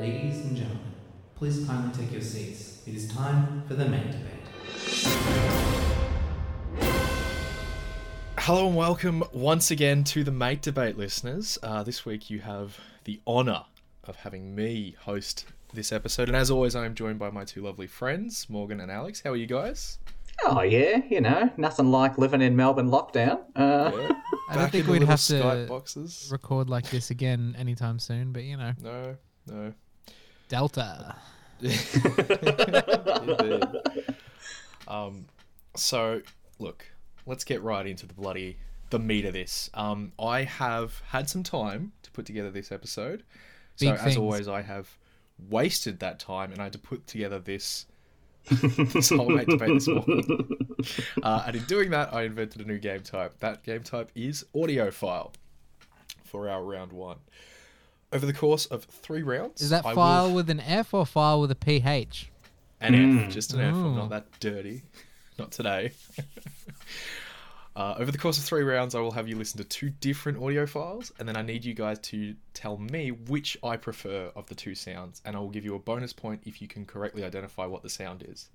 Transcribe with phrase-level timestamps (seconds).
[0.00, 0.80] Ladies and gentlemen,
[1.34, 2.80] please kindly take your seats.
[2.86, 4.46] It is time for the main debate.
[8.38, 11.58] Hello and welcome once again to the Mate Debate, listeners.
[11.62, 13.64] Uh, this week you have the honour
[14.04, 15.44] of having me host
[15.74, 18.90] this episode, and as always, I am joined by my two lovely friends, Morgan and
[18.90, 19.20] Alex.
[19.22, 19.98] How are you guys?
[20.46, 23.40] Oh yeah, you know, nothing like living in Melbourne lockdown.
[23.54, 24.12] Uh, Yeah.
[24.48, 26.28] I don't think in the we'd have Skype to boxes.
[26.32, 29.74] record like this again anytime soon, but you know, No, no.
[30.50, 31.16] Delta.
[34.88, 35.26] Um,
[35.76, 36.20] so
[36.58, 36.84] look,
[37.24, 38.56] let's get right into the bloody
[38.90, 39.70] the meat of this.
[39.72, 43.22] Um, I have had some time to put together this episode.
[43.76, 44.16] So Big as things.
[44.16, 44.98] always, I have
[45.48, 47.86] wasted that time, and I had to put together this
[48.50, 50.56] this whole mate debate this morning.
[51.22, 53.38] Uh, and in doing that, I invented a new game type.
[53.38, 55.32] That game type is audio file
[56.24, 57.18] for our round one.
[58.12, 61.06] Over the course of three rounds, Is that I will- file with an F or
[61.06, 62.30] file with a PH?
[62.80, 63.26] An Mm.
[63.26, 63.74] F, just an F.
[63.74, 64.82] I'm not that dirty.
[65.38, 65.92] Not today.
[67.76, 70.42] uh, over the course of three rounds, I will have you listen to two different
[70.42, 74.46] audio files, and then I need you guys to tell me which I prefer of
[74.48, 77.24] the two sounds, and I will give you a bonus point if you can correctly
[77.24, 78.50] identify what the sound is.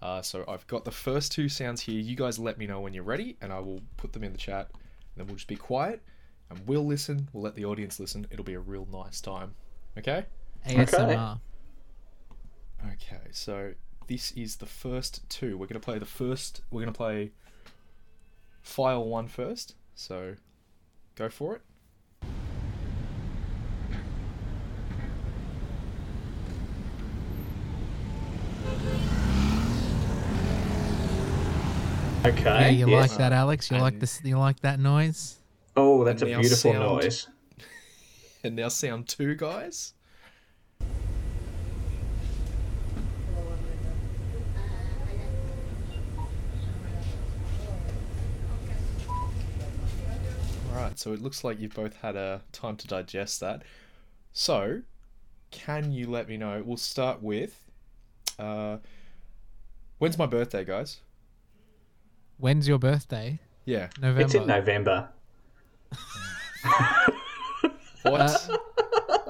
[0.00, 2.00] Uh, so I've got the first two sounds here.
[2.00, 4.38] You guys let me know when you're ready, and I will put them in the
[4.38, 4.70] chat.
[4.72, 4.80] And
[5.18, 6.02] then we'll just be quiet,
[6.52, 7.28] and we'll listen.
[7.32, 8.26] We'll let the audience listen.
[8.30, 9.54] It'll be a real nice time.
[9.98, 10.26] Okay?
[10.68, 11.40] ASMR.
[12.92, 13.72] Okay, so
[14.06, 15.56] this is the first two.
[15.56, 16.62] We're gonna play the first.
[16.70, 17.30] We're gonna play
[18.60, 19.74] file one first.
[19.94, 20.34] So
[21.14, 21.62] go for it.
[32.24, 32.44] okay.
[32.44, 33.10] Yeah, you yes.
[33.10, 33.70] like that, Alex?
[33.70, 34.20] You like this?
[34.24, 35.41] You like that noise?
[35.76, 36.78] Oh, that's a beautiful sound.
[36.78, 37.28] noise.
[38.44, 39.94] And now sound two, guys.
[50.74, 53.62] Alright, so it looks like you've both had a time to digest that.
[54.32, 54.82] So,
[55.52, 56.60] can you let me know?
[56.66, 57.62] We'll start with
[58.38, 58.78] uh,
[59.98, 61.00] when's my birthday, guys?
[62.38, 63.38] When's your birthday?
[63.64, 63.88] Yeah.
[64.00, 64.22] November.
[64.22, 65.08] It's in November.
[68.02, 68.50] What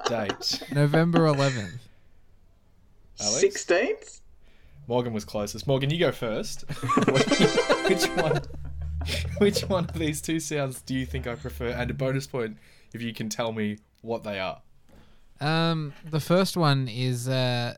[0.06, 0.62] date?
[0.72, 1.78] November 11th.
[3.20, 3.40] Alex?
[3.40, 4.20] Sixteenth.
[4.86, 5.66] Morgan was closest.
[5.66, 6.62] Morgan, you go first.
[7.88, 8.40] which one?
[9.38, 11.68] Which one of these two sounds do you think I prefer?
[11.68, 12.56] And a bonus point
[12.92, 14.60] if you can tell me what they are.
[15.40, 17.74] Um, the first one is uh,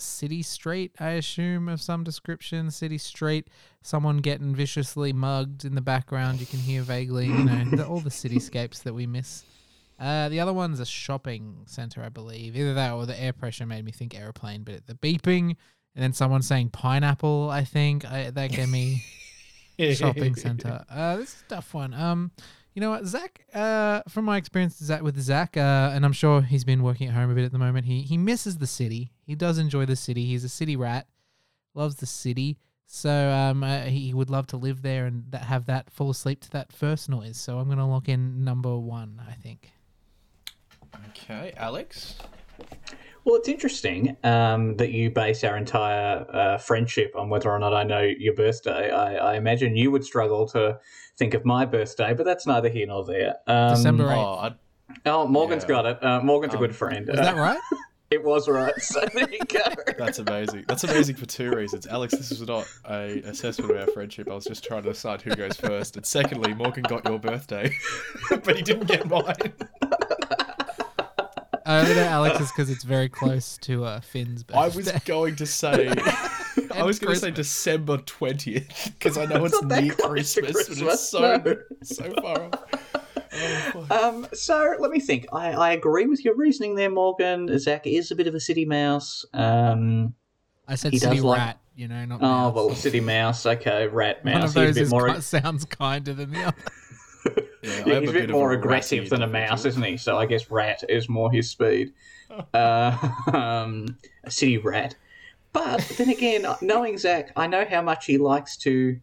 [0.00, 2.70] City Street, I assume, of some description.
[2.70, 3.48] City Street,
[3.82, 6.40] someone getting viciously mugged in the background.
[6.40, 9.44] You can hear vaguely, you know, the, all the cityscapes that we miss.
[9.98, 12.56] Uh, the other one's a shopping center, I believe.
[12.56, 15.56] Either that or the air pressure made me think airplane, but the beeping
[15.96, 17.48] and then someone saying pineapple.
[17.50, 19.02] I think I, that gave me
[19.94, 20.84] shopping center.
[20.90, 21.94] Uh, this is a tough one.
[21.94, 22.30] Um,
[22.74, 23.40] you know what, Zac?
[23.54, 27.14] Uh, from my experience Zac, with Zac, uh, and I'm sure he's been working at
[27.14, 27.86] home a bit at the moment.
[27.86, 29.12] He he misses the city.
[29.26, 30.24] He does enjoy the city.
[30.24, 31.06] He's a city rat.
[31.74, 32.58] Loves the city.
[32.86, 36.40] So um, uh, he would love to live there and that, have that fall asleep
[36.42, 37.36] to that first noise.
[37.36, 39.20] So I'm gonna lock in number one.
[39.28, 39.72] I think.
[41.08, 42.14] Okay, Alex.
[43.24, 47.74] Well, it's interesting um, that you base our entire uh, friendship on whether or not
[47.74, 48.92] I know your birthday.
[48.92, 50.78] I, I imagine you would struggle to
[51.18, 53.34] think of my birthday, but that's neither here nor there.
[53.48, 54.18] Um, December eighth.
[54.18, 54.54] Oh, I,
[55.04, 55.68] Oh, Morgan's Yeah.
[55.68, 56.04] got it.
[56.04, 57.08] Uh, Morgan's a Um, good friend.
[57.10, 57.58] Is that right?
[58.10, 58.74] It was right.
[58.80, 59.58] So there you go.
[59.98, 60.64] that's amazing.
[60.68, 61.86] That's amazing for two reasons.
[61.88, 64.30] Alex, this is not a assessment of our friendship.
[64.30, 65.96] I was just trying to decide who goes first.
[65.96, 67.72] And secondly, Morgan got your birthday,
[68.30, 69.52] but he didn't get mine.
[71.66, 74.60] I only know Alex is because it's very close to uh, Finn's birthday.
[74.60, 75.88] I was going to say,
[76.72, 80.34] I was going to say December twentieth because I know it's, not that near close
[80.34, 81.56] to Christmas, but it's so no.
[81.82, 83.05] so far off.
[83.36, 83.86] Oh.
[83.90, 85.26] Um, so let me think.
[85.32, 87.56] I, I agree with your reasoning there, Morgan.
[87.58, 89.24] Zac is a bit of a city mouse.
[89.34, 90.14] Um,
[90.66, 91.60] I said he city does like- rat.
[91.76, 92.54] You know, not oh mouse.
[92.54, 93.44] well, city mouse.
[93.44, 94.42] Okay, rat One mouse.
[94.44, 95.14] of He's those a bit is more.
[95.14, 96.56] ki- sounds kinder than the other.
[97.62, 99.68] Yeah, Yeah, he's a bit bit more aggressive than a mouse, individual.
[99.70, 99.96] isn't he?
[99.96, 101.92] So I guess rat is more his speed.
[102.54, 102.96] Uh,
[103.32, 104.94] um, a city rat.
[105.52, 108.98] But then again, knowing Zac, I know how much he likes to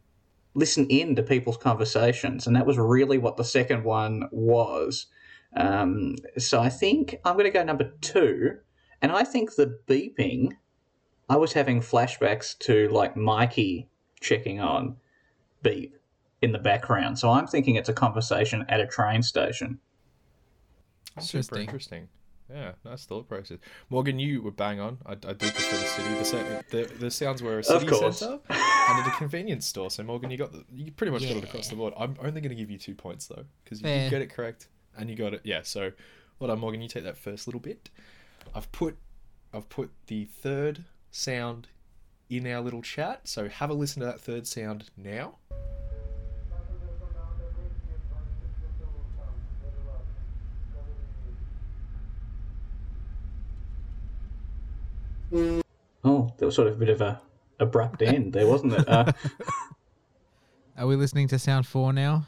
[0.56, 5.08] listen in to people's conversations, and that was really what the second one was.
[5.56, 8.58] Um, so I think I'm going to go number two,
[9.02, 10.54] and I think the beeping.
[11.30, 13.88] I was having flashbacks to like Myki
[14.20, 14.98] checking on
[15.62, 15.96] beep
[16.42, 17.18] in the background.
[17.18, 19.80] So I'm thinking it's a conversation at a train station.
[21.20, 21.62] Super Interesting.
[21.62, 22.08] interesting.
[22.54, 23.58] Yeah, nice thought process.
[23.90, 24.98] Morgan, you were bang on.
[25.06, 26.44] I, I do prefer the city.
[26.44, 28.20] The, the, the sounds were a city course.
[28.20, 28.40] centre
[28.90, 29.90] and at a convenience store.
[29.92, 31.94] So Morgan, you got the, you pretty much got it across the board.
[31.98, 34.04] I'm only going to give you two points though because you Fair.
[34.04, 35.42] did get it correct and you got it.
[35.44, 35.62] Yeah.
[35.64, 35.92] So,
[36.40, 36.82] well done, Morgan.
[36.82, 37.90] You take that first little bit.
[38.54, 38.98] I've put
[39.54, 41.68] I've put the third sound
[42.30, 43.28] in our little chat.
[43.28, 45.36] So have a listen to that third sound now.
[56.04, 57.20] Oh, that was sort of a bit of a
[57.60, 58.88] abrupt end there, wasn't it?
[58.88, 59.12] Uh,
[60.78, 62.26] Are we listening to sound four now?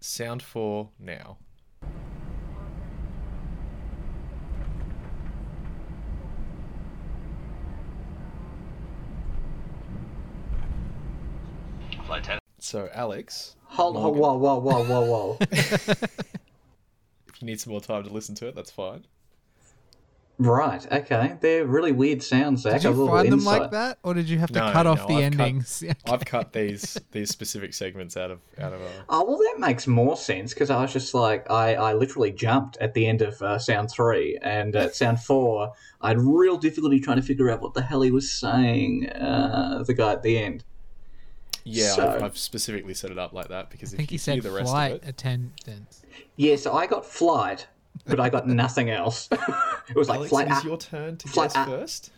[0.00, 1.38] Sound for now.
[12.72, 15.36] So, Alex, hold on, whoa, whoa, whoa, whoa, whoa.
[15.50, 16.00] if
[17.40, 19.04] you need some more time to listen to it, that's fine.
[20.38, 21.36] Right, okay.
[21.40, 22.80] They're really weird sounds, Zac.
[22.80, 23.60] Did A you little find them insight.
[23.62, 25.84] like that, or did you have to No, cut off no, the I've cut- endings?
[26.06, 28.80] I've cut these these specific segments out of out of.
[28.80, 32.32] Uh, Oh well, that makes more sense because I was just like, I, I literally
[32.32, 36.56] jumped at the end of uh, sound three, and at sound four, I had real
[36.56, 39.10] difficulty trying to figure out what the hell he was saying.
[39.10, 40.64] Uh, the guy at the end.
[41.64, 44.14] yeah, So- I've, I've specifically set it up like that because I if think you
[44.14, 45.98] he said the rest flight of it, attendant.
[46.36, 47.68] Yeah, so I got flight,
[48.06, 49.28] but I got nothing else.
[49.88, 50.46] it was like Alex, flight.
[50.48, 51.66] it is ah, your turn to Flight guess ah.
[51.66, 52.10] first.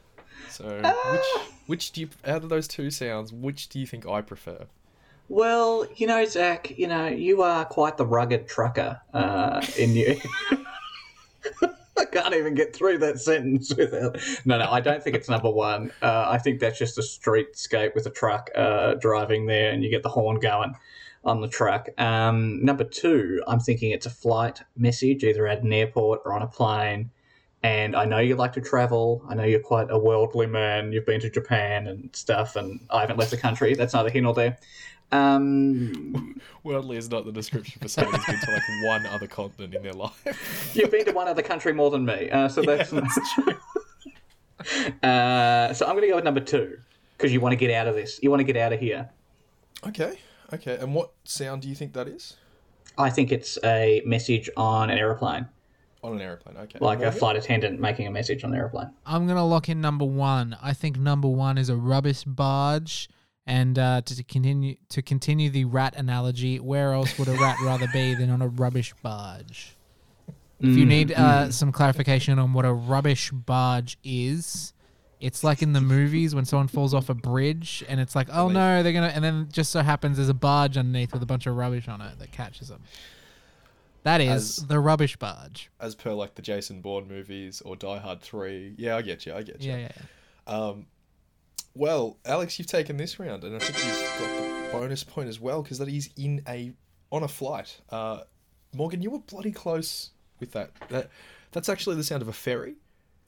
[0.51, 4.21] So, which which do you out of those two sounds, which do you think I
[4.21, 4.67] prefer?
[5.29, 10.21] Well, you know, Zac, you know, you are quite the rugged trucker uh, in you.
[11.97, 14.19] I can't even get through that sentence without.
[14.45, 15.93] No, no, I don't think it's number one.
[16.03, 19.91] Uh, I think that's just a streetscape with a truck uh, driving there, and you
[19.91, 20.75] get the horn going
[21.25, 21.89] on the truck.
[21.99, 26.43] Um, number two, I'm thinking it's a flight message, either at an airport or on
[26.43, 27.11] a plane.
[27.65, 29.25] And I know you like to travel.
[29.27, 30.93] I know you're quite a worldly man.
[30.93, 33.75] You've been to Japan and stuff, and I haven't left the country.
[33.75, 34.59] That's neither here nor there.
[35.11, 39.75] Um, Worldly is not the description for someone who's been to like one other continent
[39.75, 40.73] in their life.
[40.75, 42.91] you've been to one other country more than me, uh, so that's.
[43.35, 43.55] true.
[45.03, 46.77] uh, so I'm going to go with number two
[47.17, 48.21] because you want to get out of this.
[48.23, 49.09] You want to get out of here.
[49.87, 50.19] Okay,
[50.53, 50.77] okay.
[50.79, 52.37] And what sound do you think that is?
[52.99, 55.49] I think it's a message on an aeroplane,
[56.05, 56.57] On an airplane.
[56.59, 56.79] Okay.
[56.81, 58.91] like a flight attendant making a message on an aeroplane.
[59.07, 60.55] I'm gonna lock in number one.
[60.63, 63.09] I think number one is a rubbish barge.
[63.47, 67.57] And uh, to, to continue to continue the rat analogy, where else would a rat
[67.63, 69.77] rather be than on a rubbish barge?
[70.61, 74.73] If you need uh, some clarification on what a rubbish barge is,
[75.21, 78.49] it's like in the movies when someone falls off a bridge and it's like, oh
[78.49, 81.47] no, they're gonna, and then just so happens there's a barge underneath with a bunch
[81.47, 82.83] of rubbish on it that catches them.
[84.05, 85.71] That is As- the rubbish barge.
[85.81, 88.75] As per like the Jason Bourne movies or Die Hard Three.
[88.79, 89.35] Yeah, I get you.
[89.35, 89.73] I get you.
[89.73, 90.55] Yeah, yeah, yeah.
[90.55, 90.87] Um,
[91.75, 95.41] well, Alex, you've taken this round, and I think you've got the bonus point as
[95.41, 96.73] well because that is in a
[97.11, 97.81] on a flight.
[97.91, 98.21] Uh,
[98.75, 100.71] Morgan, you were bloody close with that.
[100.91, 101.11] That
[101.53, 102.75] that's actually the sound of a ferry.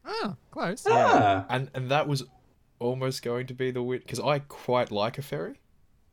[0.04, 0.84] Oh, close.
[0.88, 2.22] Ah, and and that was
[2.78, 5.58] almost going to be the wit because I quite like a ferry,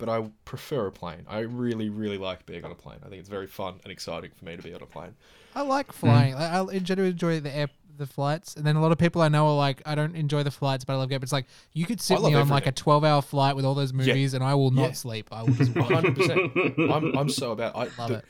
[0.04, 1.26] but I prefer a plane.
[1.30, 2.98] I really really like being on a plane.
[3.06, 5.16] I think it's very fun and exciting for me to be on a plane.
[5.56, 5.94] I like hmm.
[5.94, 6.36] flying.
[6.36, 9.30] I, I enjoy enjoy the air the flights, and then a lot of people I
[9.30, 11.16] know are like, I don't enjoy the flights, but I love it.
[11.16, 13.76] But it's like you could sit me on like a twelve hour flight with all
[13.76, 14.92] those movies, and I will not Yeah.
[14.92, 15.30] sleep.
[15.31, 16.52] I will just hundred percent.
[16.78, 17.78] I'm I'm so about.
[17.78, 18.26] I Love the- it.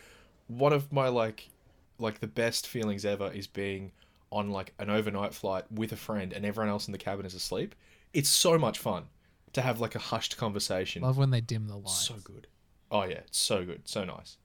[0.49, 1.49] One of my like
[1.97, 3.93] like the best feelings ever is being
[4.31, 7.33] on like an overnight flight with a friend and everyone else in the cabin is
[7.33, 7.73] asleep.
[8.13, 9.05] It's so much fun
[9.53, 11.01] to have like a hushed conversation.
[11.01, 12.07] Love when they dim the lights.
[12.07, 12.47] so good.
[12.91, 14.37] Oh yeah, it's so good, so nice.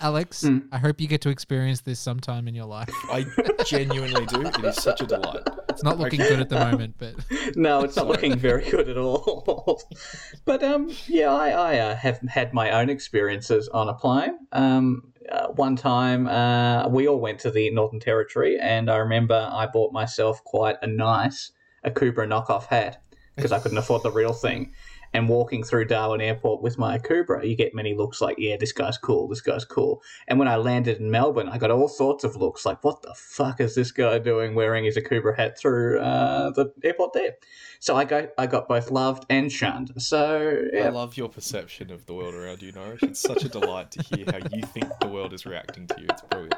[0.00, 0.58] Alex, Hmm.
[0.70, 2.90] I hope you get to experience this sometime in your life.
[3.10, 3.24] I
[3.64, 4.42] genuinely do.
[4.42, 5.42] It is such a delight.
[5.70, 7.14] It's not looking good at the moment, but
[7.56, 9.82] no, it's not looking very good at all.
[10.44, 14.38] but um, yeah, I, I uh, have had my own experiences on a plane.
[14.52, 19.48] Um, uh, one time, uh, we all went to the Northern Territory, and I remember
[19.50, 21.52] I bought myself quite a nice
[21.86, 23.02] Akubra knockoff hat
[23.36, 24.72] because I couldn't afford the real thing.
[25.12, 28.72] And walking through Darwin Airport with my Akubra, you get many looks like, yeah, this
[28.72, 30.02] guy's cool, this guy's cool.
[30.26, 33.14] And when I landed in Melbourne, I got all sorts of looks like, what the
[33.14, 37.36] fuck is this guy doing wearing his Akubra hat through uh, the airport there?
[37.78, 39.92] So I got, I got both loved and shunned.
[40.02, 43.02] So, I love your perception of the world around you, Norris.
[43.02, 46.06] It's such a delight to hear how you think the world is reacting to you.
[46.10, 46.54] It's brilliant.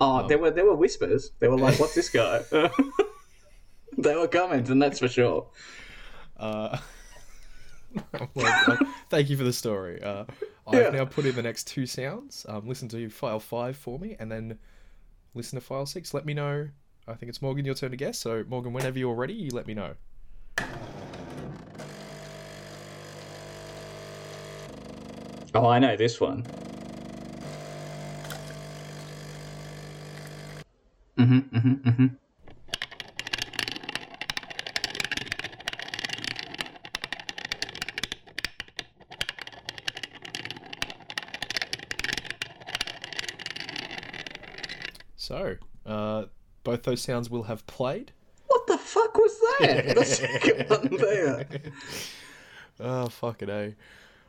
[0.00, 1.30] Oh, there were there were whispers.
[1.38, 2.42] They were like, "What's this guy?"
[3.98, 5.46] they were comments, and that's for sure.
[6.40, 6.78] Uh,
[8.34, 8.76] well, uh,
[9.10, 10.02] thank you for the story.
[10.02, 10.24] Uh,
[10.66, 10.90] I've Yeah.
[10.90, 12.46] now put in the next two sounds.
[12.48, 14.58] Um, listen to file five for me, and then
[15.34, 16.14] listen to file six.
[16.14, 16.68] Let me know
[17.08, 17.64] I think it's Morgan.
[17.64, 18.18] Your turn to guess.
[18.18, 19.94] So Morgan, whenever you're ready, you let me know.
[25.52, 26.44] Oh, I know this one.
[31.18, 32.06] Mm-hmm, mm-hmm, mm-hmm.
[45.30, 45.54] So,
[45.86, 46.24] uh,
[46.64, 48.10] both those sounds will have played.
[48.48, 49.94] What the fuck was that?
[49.96, 51.46] the second one there.
[52.82, 53.74] Oh, fucking a.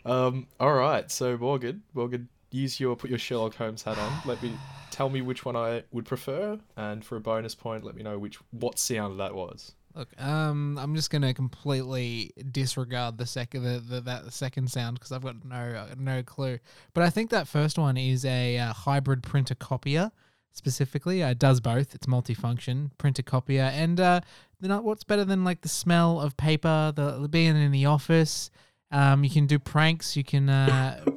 [0.04, 1.10] Um, all right.
[1.10, 4.22] So Morgan, Morgan, use your put your Sherlock Holmes hat on.
[4.26, 4.52] Let me
[4.92, 8.20] tell me which one I would prefer, and for a bonus point, let me know
[8.20, 9.72] which what sound that was.
[9.96, 15.14] Look, um, I'm just gonna completely disregard the second the, the that second sound because
[15.14, 16.60] I've got no no clue.
[16.94, 20.12] But I think that first one is a uh, hybrid printer copier.
[20.54, 21.96] Specifically, uh, it does both.
[21.96, 24.22] It's multifunction printer copier, and uh,
[24.62, 28.52] you what's better than like the smell of paper, the being in the office.
[28.92, 30.18] Um, you can do pranks.
[30.18, 31.02] You can uh,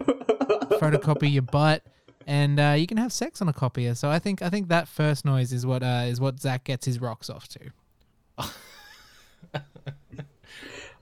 [0.78, 1.84] photocopy your butt,
[2.26, 3.96] and uh, you can have sex on a copier.
[3.96, 6.86] So I think I think that first noise is what uh, is what Zac gets
[6.86, 7.70] his rocks off to.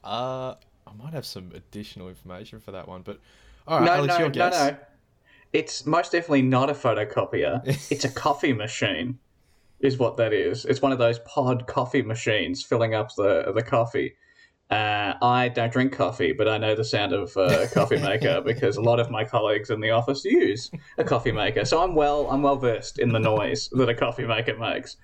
[0.04, 3.20] Uh, I might have some additional information for that one, but
[3.66, 4.76] all right, No, Alex, no, your no, no.
[5.52, 7.62] It's most definitely not a photocopier.
[7.90, 9.18] it's a coffee machine,
[9.80, 10.64] is what that is.
[10.64, 14.14] It's one of those pod coffee machines filling up the the coffee.
[14.70, 18.40] Uh, I don't drink coffee, but I know the sound of uh, a coffee maker
[18.40, 21.66] because a lot of my colleagues in the office use a coffee maker.
[21.66, 24.96] So I'm well I'm well versed in the noise that a coffee maker makes.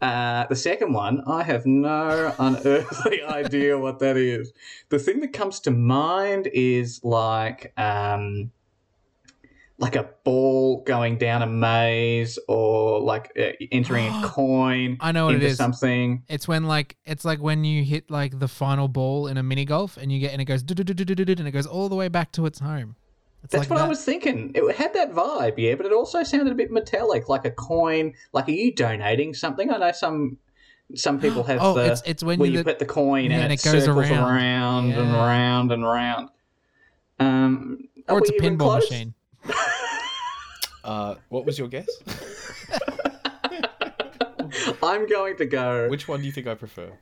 [0.00, 4.52] Uh, the second one, I have no unearthly idea what that is.
[4.90, 8.52] The thing that comes to mind is like um,
[9.80, 15.26] like a ball going down a maze or like uh, entering a coin I know
[15.26, 15.56] what into is.
[15.56, 16.24] something.
[16.28, 19.64] It's when like it's like when you hit like the final ball in a mini
[19.64, 22.46] golf and you get and it goes and it goes all the way back to
[22.46, 22.96] its home.
[23.44, 24.50] It's That's like what I was thinking.
[24.56, 28.14] It had that vibe, yeah, but it also sounded a bit metallic, like a coin.
[28.32, 29.70] Like, are you donating something?
[29.70, 30.38] I know some
[30.96, 33.34] some people have Oh, the it's- it's when where you- you put the coin Yeah,
[33.36, 34.24] and, and it, it goes circles around.
[34.24, 35.24] around, and Yeah.
[35.24, 36.30] round and round.
[37.20, 39.14] Um, or it's a pinball machine.
[40.84, 41.88] Uh, what was your guess?
[44.82, 45.88] I'm going to go.
[45.88, 46.92] Which one do you think I prefer?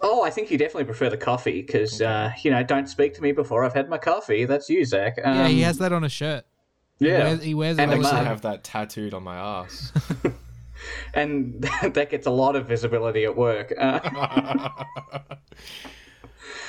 [0.00, 3.22] Oh, I think you definitely prefer the coffee because uh, you know, don't speak to
[3.22, 4.44] me before I've had my coffee.
[4.44, 5.18] That's you, Zac.
[5.24, 6.44] Um, yeah, he has that on a shirt.
[6.98, 9.22] He Yeah, wears, he wears And it a I all also have that tattooed on
[9.24, 9.92] my ass.
[11.14, 13.72] and that gets a lot of visibility at work.
[13.76, 14.00] Uh,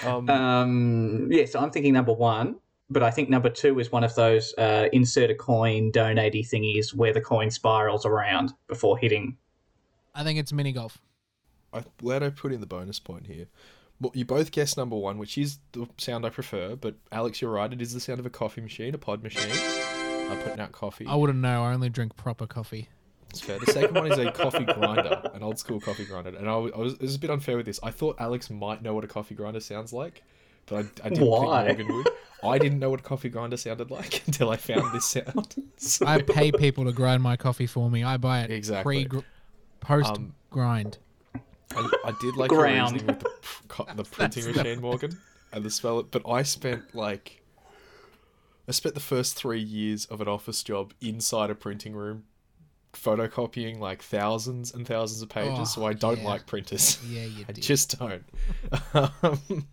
[0.07, 2.55] um, Um, yeah, so I'm thinking number one,
[2.89, 6.93] but I think number two is one of those uh, insert a coin donatey thingies
[6.93, 9.37] where the coin spirals around before hitting.
[10.13, 10.99] I think it's mini golf.
[11.73, 13.47] I'm glad I put in the bonus point here.
[13.99, 16.75] Well, you both guessed number one, which is the sound I prefer.
[16.75, 17.71] But Alex, you're right.
[17.71, 21.05] It is the sound of a coffee machine, a pod machine, uh, putting out coffee.
[21.05, 21.63] I wouldn't know.
[21.63, 22.89] I only drink proper coffee.
[23.29, 23.59] It's fair.
[23.59, 26.29] The second one is a coffee grinder, an old school coffee grinder.
[26.37, 27.79] And I was, I was, it was a bit unfair with this.
[27.83, 30.23] I thought Alex might know what a coffee grinder sounds like,
[30.67, 31.65] but I, I didn't Why?
[31.67, 32.09] think Morgan would.
[32.43, 35.55] I didn't know what a coffee grinder sounded like until I found this sound.
[35.77, 38.03] So- I pay people to grind my coffee for me.
[38.03, 39.05] I buy it Exactly.
[39.07, 39.21] pre
[39.79, 40.97] post Um, grind.
[41.75, 42.93] I, I did like your Ground.
[42.93, 43.29] reasoning with the,
[43.67, 45.17] co- the printing machine, Morgan,
[45.51, 46.11] and the spell it.
[46.11, 47.41] But I spent like,
[48.67, 52.23] I spent the first three years of an office job inside a printing room,
[52.93, 55.57] photocopying like thousands and thousands of pages.
[55.59, 56.27] Oh, so I don't yeah.
[56.27, 56.99] like printers.
[57.09, 57.63] Yeah, you I did.
[57.63, 58.23] just don't.
[58.93, 59.67] um,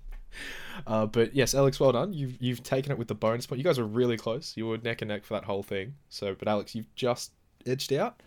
[0.86, 2.12] uh, but yes, Alex, well done.
[2.12, 3.58] You've you've taken it with the bonus point.
[3.58, 4.52] You guys were really close.
[4.56, 5.94] You were neck and neck for that whole thing.
[6.08, 7.32] So, but Alex, you've just
[7.66, 8.20] edged out.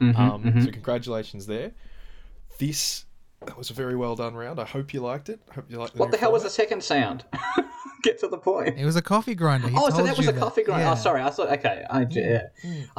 [0.00, 1.72] Mm-hmm, Um, So congratulations there.
[2.58, 3.04] This
[3.46, 4.58] that was a very well done round.
[4.58, 5.40] I hope you liked it.
[5.50, 5.96] I hope you liked.
[5.96, 7.24] What the hell was the second sound?
[8.02, 8.78] Get to the point.
[8.78, 9.68] It was a coffee grinder.
[9.68, 10.84] He Oh, so that was you a coffee grinder.
[10.84, 10.92] Yeah.
[10.92, 11.22] Oh, sorry.
[11.22, 11.50] I thought.
[11.52, 12.42] Okay, I, yeah.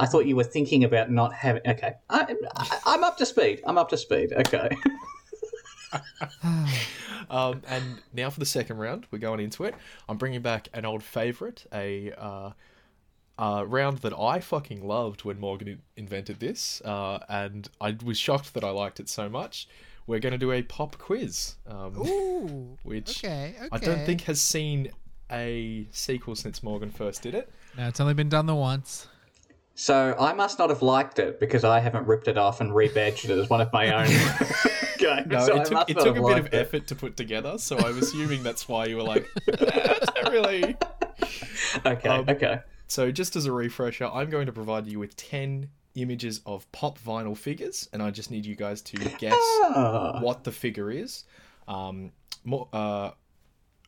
[0.00, 1.62] I thought you were thinking about not having.
[1.66, 3.60] Okay, I, I, I'm up to speed.
[3.66, 4.32] I'm up to speed.
[4.32, 4.68] Okay.
[7.28, 9.74] Um, and now for the second round, we're going into it.
[10.08, 12.50] I'm bringing back an old favorite, a uh,
[13.38, 18.18] uh, round that I fucking loved when Morgan in- invented this, uh, and I was
[18.18, 19.68] shocked that I liked it so much.
[20.06, 22.78] We're going to do a pop quiz, um, Ooh.
[22.84, 23.54] which Okay.
[23.58, 23.68] Okay.
[23.72, 24.92] I don't think has seen
[25.30, 27.50] a sequel since Morgan first did it.
[27.76, 29.08] No, it's only been done the once.
[29.74, 33.28] So I must not have liked it because I haven't ripped it off and rebadged
[33.28, 34.06] it as one of my own
[35.22, 35.26] games.
[35.32, 36.54] No, so it took, it took a bit of it.
[36.54, 40.76] effort to put together, so I'm assuming that's why you were like, "Eh, not really.
[41.84, 42.60] Okay, Um, okay.
[42.88, 46.98] So, just as a refresher, I'm going to provide you with 10 images of pop
[47.00, 50.20] vinyl figures, and I just need you guys to guess Ah.
[50.20, 51.24] what the figure is.
[51.66, 52.12] Um,
[52.44, 53.10] more, uh,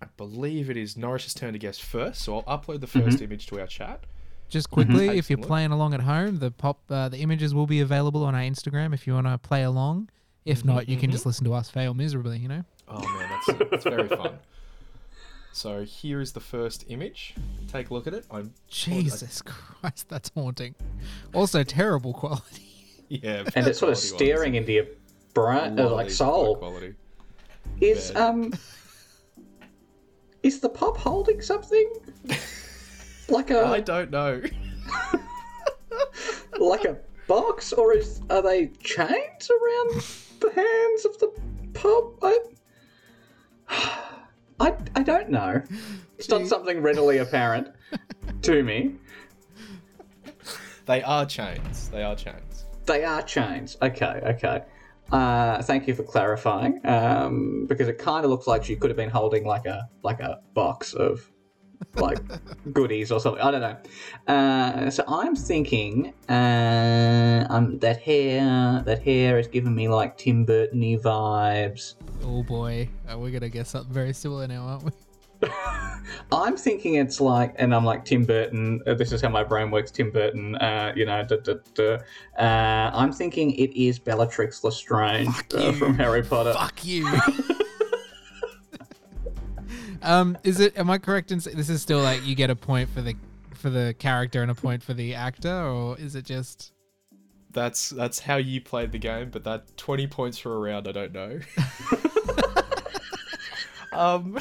[0.03, 3.47] I believe it is Norris's turn to guess first, so I'll upload the 1st image
[3.49, 4.05] to our chat.
[4.49, 7.67] Just quickly, Take if you're playing along at home, the pop uh, the images will
[7.67, 10.09] be available on our Instagram if you want to play along.
[10.49, 12.39] If not, you can just listen to us fail miserably.
[12.39, 12.65] You know.
[12.89, 14.39] Oh man, that's, that's very fun.
[15.53, 17.35] So here is the first image.
[17.71, 18.25] Take a look at it.
[18.31, 20.75] I'm Jesus Christ, that's haunting.
[21.35, 22.63] Also, terrible quality.
[23.09, 24.09] yeah, and it's sort of quality-wise.
[24.09, 24.87] staring into your
[25.35, 26.57] brain, uh, like these are high soul.
[26.57, 26.95] quality.
[27.81, 28.23] Is bad.
[28.23, 28.55] um,
[30.43, 31.93] is the pop holding something?
[33.29, 34.41] like a I don't know.
[36.59, 40.05] like a box, or is are they chains around
[40.41, 41.29] the hands of the
[41.75, 42.19] pub?
[42.23, 44.05] I,
[44.61, 45.63] I, I don't know.
[46.19, 47.69] It's not something readily apparent
[48.43, 48.95] to me.
[50.87, 51.89] They are chains.
[51.91, 52.65] They are chains.
[52.87, 53.77] They are chains.
[53.83, 54.63] Okay, okay.
[55.13, 56.81] Uh, thank you for clarifying.
[56.85, 60.21] Um, because it kind of looks like she could have been holding like a like
[60.21, 61.31] a box of
[61.97, 62.19] like
[62.73, 63.43] goodies or something.
[63.43, 64.33] I don't know.
[64.33, 70.45] Uh, so I'm thinking, uh, um, that hair, that hair is giving me like Tim
[70.45, 71.95] Burton-y vibes.
[72.25, 74.91] Oh boy, uh, we're gonna guess something very similar now, aren't we?
[76.33, 78.81] I'm thinking it's like, and I'm like Tim Burton.
[78.87, 79.91] Uh, this is how my brain works.
[79.91, 80.57] Tim Burton.
[80.57, 81.99] Uh, you know, duh, duh, duh.
[82.39, 86.55] Uh, I'm thinking it is Bellatrix Lestrange uh, from Harry Potter.
[86.55, 87.09] Fuck you.
[90.03, 90.77] um, is it?
[90.79, 93.15] Am I correct in saying this is still like you get a point for the
[93.55, 96.73] for the character and a point for the actor, or is it just?
[97.51, 100.93] That's that's how you played the game, but that twenty points for a round, I
[100.93, 101.41] don't know.
[103.93, 104.39] um,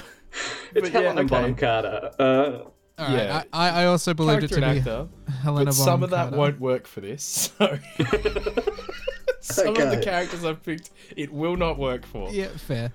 [0.74, 1.56] It's but yeah, Helena Bonham.
[1.56, 2.12] Carter.
[2.20, 3.44] Uh, All right, Yeah.
[3.54, 5.08] I, I also believed it to be actor,
[5.42, 6.38] Helena but some of that Carter.
[6.38, 7.24] won't work for this.
[7.58, 7.80] So
[9.42, 12.30] some of the characters I've picked, it will not work for.
[12.30, 12.92] Yeah, fair.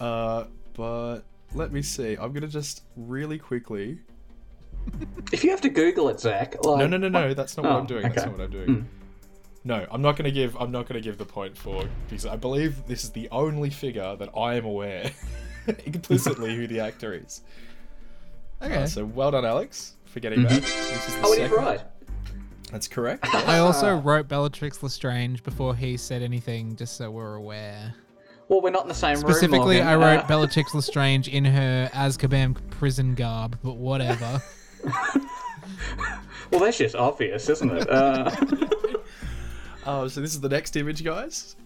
[0.00, 0.44] Uh,
[0.74, 1.20] but
[1.54, 2.16] let me see.
[2.20, 3.98] I'm gonna just really quickly.
[5.32, 6.64] if you have to Google it, Zac.
[6.64, 7.34] Like, No, no, no, no.
[7.34, 8.02] That's not what Oh, I'm doing.
[8.02, 8.74] That's not what I'm oh, doing.
[8.80, 8.82] Hmm.
[9.62, 10.56] No, I'm not gonna give.
[10.56, 14.16] I'm not gonna give the point for because I believe this is the only figure
[14.16, 15.10] that I am aware
[15.84, 17.42] implicitly who the actor is.
[18.62, 18.82] Okay.
[18.82, 20.48] Uh, so well done, Alex, for getting mm-hmm.
[20.48, 20.60] that.
[20.60, 21.64] This is the Oh, it is second.
[21.64, 21.80] right.
[22.70, 23.24] That's correct.
[23.34, 24.00] I also ah.
[24.04, 27.94] wrote Bellatrix Lestrange before he said anything, just so we're aware.
[28.50, 29.30] Well, we're not in the same room.
[29.32, 34.42] Specifically, I wrote Uh, Bellatrix Lestrange in her Azkaban prison garb, but whatever.
[36.50, 37.88] well, that's just obvious, isn't it?
[37.88, 38.30] Uh,
[39.86, 41.56] Oh, so this is the next image, guys.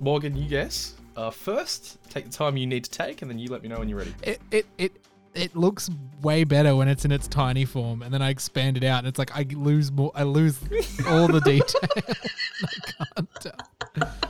[0.00, 0.94] Morgan, you guess.
[1.16, 3.78] Uh, first, take the time you need to take, and then you let me know
[3.78, 4.14] when you're ready.
[4.22, 4.92] it it it
[5.34, 5.88] it looks
[6.20, 9.06] way better when it's in its tiny form, and then I expand it out, and
[9.08, 10.12] it's like I lose more.
[10.14, 10.58] I lose
[11.08, 11.80] all the detail.
[12.60, 14.27] I can't tell.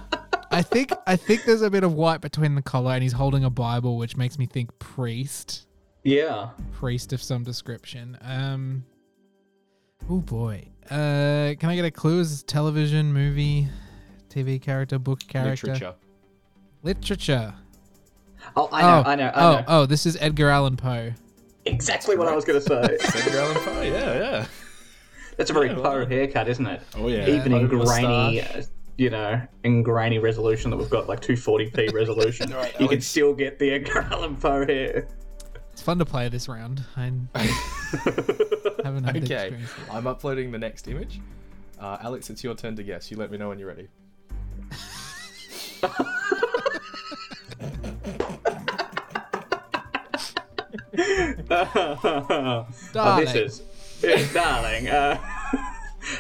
[0.58, 3.44] I think I think there's a bit of white between the collar, and he's holding
[3.44, 5.68] a Bible, which makes me think priest,
[6.02, 6.48] yeah.
[6.72, 8.18] priest of some description.
[8.22, 8.84] Um.
[10.10, 10.66] Oh boy.
[10.90, 12.18] Uh, can I get a clue?
[12.18, 13.68] Is this television, movie,
[14.30, 15.94] TV character, book character, Literature.
[16.82, 17.54] Literature.
[18.56, 19.64] Oh, I know, oh, I know, I oh, know.
[19.68, 21.12] oh, this is Edgar Allan Poe.
[21.66, 22.98] exactly what I was going to say.
[23.20, 24.46] Edgar Allan Poe, yeah, yeah.
[25.36, 26.10] That's a very Yeah, Poe done.
[26.10, 26.82] haircut, isn't it?
[26.96, 27.28] Oh, yeah.
[27.28, 28.62] Even in grainy, uh,
[28.98, 33.06] you know, in grainy resolution that we've got like 240p resolution, Right, you can Alex.
[33.06, 35.08] still get the Edgar Allan Poe hair.
[35.72, 36.82] It's fun to play this round.
[36.96, 37.04] I
[38.84, 39.56] haven't had okay,
[39.90, 41.20] I'm uploading the next image.
[41.80, 43.10] Uh, Alex, it's your turn to guess.
[43.12, 43.88] You let me know when you're ready.
[51.80, 53.62] oh, this is,
[54.02, 54.88] yeah, darling.
[54.88, 55.18] Uh,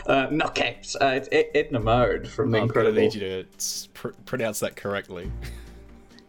[0.08, 0.96] uh, no caps.
[1.00, 3.44] Uh, it's Ed- Edna Mode from The I'm gonna need you to
[3.94, 5.30] pr- pronounce that correctly.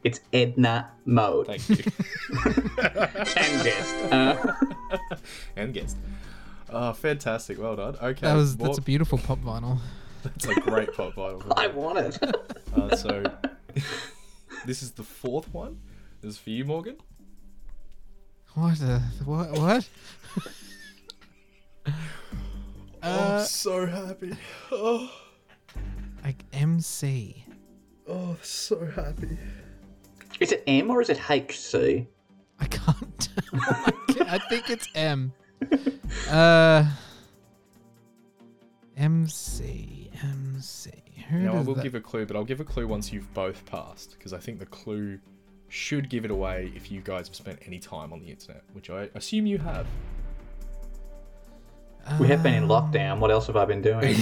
[0.04, 1.48] It's Edna Mode.
[1.48, 1.76] Thank you.
[3.36, 3.96] and guest.
[4.12, 4.54] Uh,
[5.56, 5.98] and guest.
[6.70, 7.60] Oh, fantastic.
[7.60, 7.96] Well done.
[8.02, 8.22] Okay.
[8.22, 9.80] That was well, that's a beautiful pop vinyl.
[10.24, 11.52] that's a great pop vinyl.
[11.58, 12.20] I want it.
[12.76, 13.24] Uh, so,
[14.66, 15.80] this is the fourth one.
[16.22, 16.98] This is for you, Morgan.
[18.54, 18.78] What?
[18.80, 19.52] The, what?
[19.52, 19.90] What?
[23.04, 24.36] Oh, uh, I'm so happy.
[24.72, 25.12] Oh,
[26.24, 27.46] like MC.
[28.08, 29.38] oh, so happy.
[30.40, 32.08] Is it M or is it HC?
[32.60, 33.20] I can't
[33.52, 33.60] tell.
[33.62, 35.34] I, can't- I think it's M.
[36.30, 36.86] Uh,
[38.98, 40.10] MC.
[40.24, 40.92] MC.
[41.30, 43.14] Who Now I does will that- give a clue, but I'll give a clue once
[43.14, 45.20] you've both passed, because I think the clue
[45.68, 48.90] should give it away if you guys have spent any time on the internet, which
[48.90, 49.86] I assume you have.
[52.20, 53.20] We have been in lockdown.
[53.20, 54.16] What else have I been doing?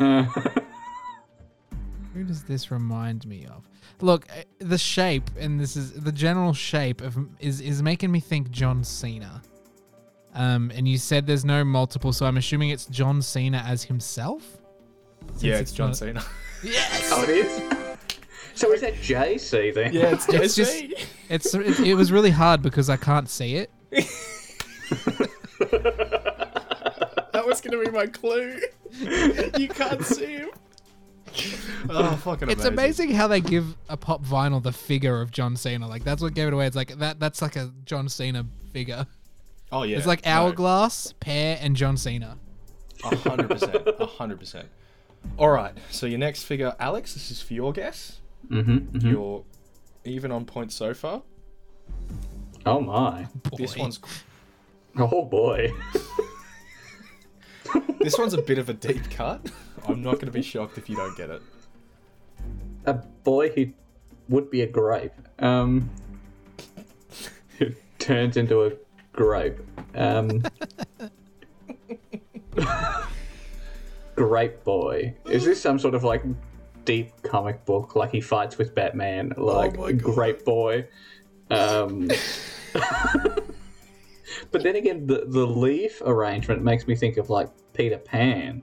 [0.00, 0.22] Uh,
[2.14, 3.68] Who does this remind me of?
[4.00, 8.20] Look, uh, the shape, and this is the general shape of is is making me
[8.20, 9.42] think John Cena.
[10.34, 14.44] Um, and you said there's no multiple, so I'm assuming it's John Cena as himself.
[15.32, 16.24] Since yeah, it's John not- Cena.
[16.62, 17.10] Yes.
[17.10, 17.96] oh, it is.
[18.54, 19.94] So is that JC then?
[19.94, 20.84] yeah, it's It's just
[21.30, 23.70] it's it, it was really hard because I can't see it.
[27.40, 28.60] That was gonna be my clue.
[29.58, 30.50] you can't see him.
[31.88, 32.50] Oh, fucking amazing.
[32.50, 35.86] It's amazing how they give a pop vinyl the figure of John Cena.
[35.86, 36.66] Like that's what gave it away.
[36.66, 39.06] It's like that that's like a John Cena figure.
[39.70, 40.30] Oh yeah, It's like no.
[40.32, 42.36] Hourglass, Pear, and John Cena.
[43.04, 43.76] A hundred percent.
[43.86, 44.68] A hundred percent.
[45.38, 45.72] All right.
[45.90, 47.14] So your next figure, Alex.
[47.14, 48.20] This is for your guess.
[48.48, 49.44] Mm-hmm, You're
[50.04, 51.22] even on point so far.
[52.66, 53.28] Oh my.
[53.56, 53.82] This Boy.
[53.82, 54.00] one's
[54.98, 55.72] Oh boy.
[58.00, 59.46] this one's a bit of a deep cut.
[59.86, 61.42] I'm not going to be shocked if you don't get it.
[62.86, 63.66] a boy who
[64.28, 65.12] would be a grape.
[65.38, 65.90] Um,
[67.58, 68.72] who turns into a
[69.12, 69.58] grape.
[69.94, 70.42] Um,
[74.14, 75.14] grape boy.
[75.26, 76.22] Is this some sort of like
[76.84, 77.96] deep comic book?
[77.96, 80.14] Like he fights with Batman, like my God.
[80.14, 80.86] grape boy.
[81.50, 82.08] Um,
[84.50, 88.62] but then again, the the leaf arrangement makes me think of like Peter Pan.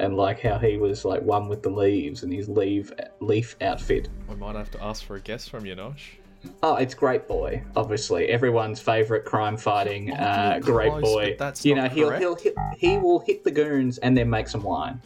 [0.00, 4.08] And like how he was like one with the leaves and his leaf leaf outfit.
[4.28, 6.16] I might have to ask for a guess from you, Nosh.
[6.62, 11.28] Oh, it's Great Boy, obviously everyone's favorite crime fighting uh, Great close, Boy.
[11.30, 14.28] but that's you know not he'll he'll hit, he will hit the goons and then
[14.28, 15.00] make some wine.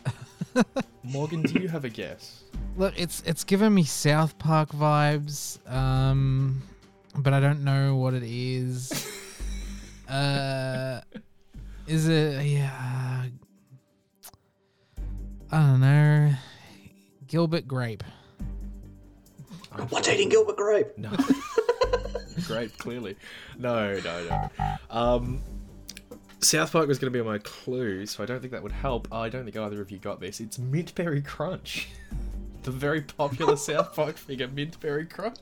[1.03, 2.45] Morgan, do you have a guess?
[2.77, 6.63] Look, it's it's giving me South Park vibes, um,
[7.17, 9.07] but I don't know what it is.
[10.09, 11.01] uh,
[11.87, 12.45] is it?
[12.45, 13.25] Yeah,
[15.51, 16.33] I don't know.
[17.27, 18.05] Gilbert Grape.
[19.91, 20.97] What's eating Gilbert Grape?
[20.97, 21.11] No.
[22.47, 23.17] grape, clearly.
[23.59, 24.77] No, no, no.
[24.91, 25.43] Um,
[26.41, 29.09] South Park was going to be my clue, so I don't think that would help.
[29.13, 30.41] I don't think either of you got this.
[30.41, 31.89] It's Mintberry Crunch.
[32.63, 35.39] The very popular South Park figure, Mintberry Crunch.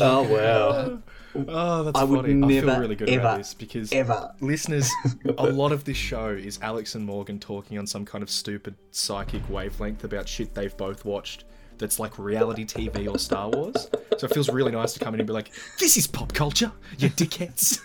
[0.00, 1.02] Oh wow!
[1.48, 2.56] Oh, that's I would funny.
[2.58, 4.32] I feel really good ever, about this because Ever.
[4.40, 4.90] listeners,
[5.38, 8.74] a lot of this show is Alex and Morgan talking on some kind of stupid
[8.90, 11.44] psychic wavelength about shit they've both watched
[11.80, 13.90] that's like reality TV or Star Wars.
[14.18, 16.70] So it feels really nice to come in and be like, this is pop culture,
[16.98, 17.80] you dickheads.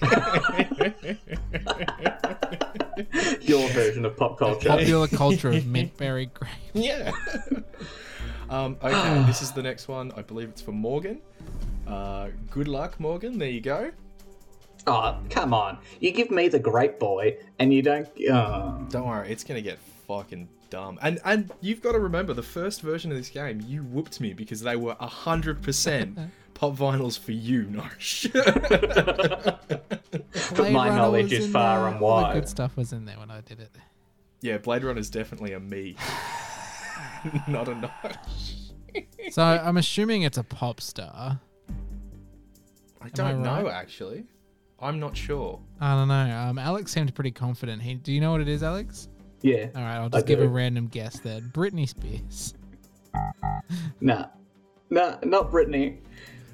[3.42, 4.68] Your version of pop culture.
[4.68, 6.52] Popular culture of Mintberry Grape.
[6.72, 7.10] yeah.
[8.48, 10.12] um, okay, this is the next one.
[10.16, 11.20] I believe it's for Morgan.
[11.86, 13.38] Uh, good luck, Morgan.
[13.38, 13.90] There you go.
[14.86, 15.76] Oh, come on!
[15.98, 18.08] You give me the Grape Boy, and you don't.
[18.30, 18.86] Oh.
[18.88, 20.98] Don't worry, it's gonna get fucking dumb.
[21.02, 24.32] And and you've got to remember the first version of this game, you whooped me
[24.32, 26.18] because they were hundred percent
[26.54, 28.30] pop vinyls for you, Nosh.
[30.56, 31.88] Blade my Runner knowledge is far there.
[31.88, 32.34] and All the wide.
[32.34, 33.70] good stuff was in there when I did it.
[34.40, 35.96] yeah, Blade Runner is definitely a me,
[37.48, 38.72] not a Nosh.
[39.30, 41.40] So I'm assuming it's a pop star.
[43.02, 44.24] I don't I know actually.
[44.82, 45.60] I'm not sure.
[45.80, 46.38] I don't know.
[46.48, 47.82] Um, Alex seemed pretty confident.
[47.82, 49.08] He, do you know what it is, Alex?
[49.42, 49.66] Yeah.
[49.74, 51.40] All right, I'll I just give a random guess there.
[51.40, 52.54] Britney Spears.
[54.00, 54.26] Nah.
[54.90, 55.98] Nah, not Britney.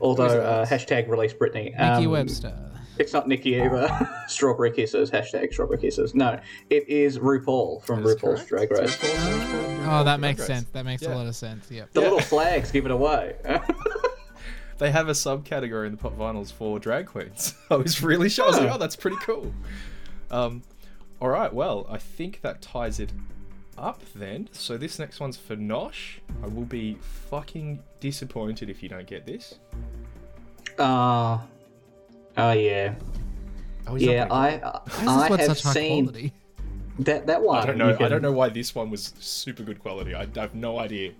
[0.00, 1.70] Although, uh, hashtag release Britney.
[1.72, 2.54] Nikki Um, Webster.
[2.98, 3.88] It's not Nikki either.
[4.28, 5.10] strawberry Kisses.
[5.10, 6.14] Hashtag Strawberry Kisses.
[6.14, 6.38] No,
[6.70, 8.68] it is RuPaul from That is RuPaul's correct.
[8.70, 8.96] Drag Race.
[8.96, 10.46] RuPaul's- RuPaul's Oh, that makes Race.
[10.48, 10.68] sense.
[10.72, 11.14] That makes Yeah.
[11.14, 11.70] a lot of sense.
[11.70, 11.92] Yep.
[11.92, 12.04] The Yeah.
[12.06, 13.36] little flags give it away.
[14.78, 17.54] They have a subcategory in the pop vinyls for drag queens.
[17.70, 18.44] I was really sure.
[18.44, 18.74] I was like, Oh.
[18.74, 19.50] oh, that's pretty cool.
[20.30, 20.62] Um,
[21.20, 23.12] all right, well, I think that ties it
[23.78, 24.48] up then.
[24.52, 26.18] So this next one's for Nosh.
[26.42, 26.96] I will be
[27.30, 29.58] fucking disappointed if you don't get this.
[30.78, 31.42] Oh,
[32.36, 32.94] oh yeah,
[33.88, 34.26] Oh, yeah.
[34.28, 34.48] gonna I.
[35.06, 36.32] I, I have seen quality?
[37.00, 37.62] that that one.
[37.62, 37.90] I don't know.
[37.90, 40.14] You I don't know why this one was super good quality.
[40.14, 41.12] I, I have no idea.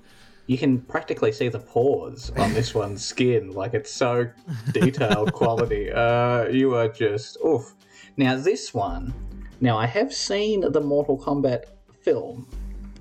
[0.46, 3.52] You can practically see the pores on this one's skin.
[3.52, 4.28] Like it's so
[4.72, 5.90] detailed quality.
[5.96, 7.74] Uh, you are just oof.
[8.16, 9.12] Now this one.
[9.60, 11.64] Now I have seen the Mortal Kombat
[12.00, 12.46] film.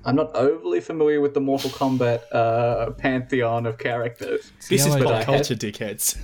[0.04, 4.52] I'm not overly familiar with the Mortal Kombat uh, pantheon of characters.
[4.70, 5.24] This is yellow pop jacket.
[5.26, 6.16] culture, dickheads.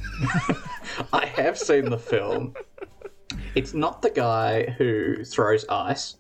[1.13, 2.55] I have seen the film.
[3.55, 6.17] It's not the guy who throws ice.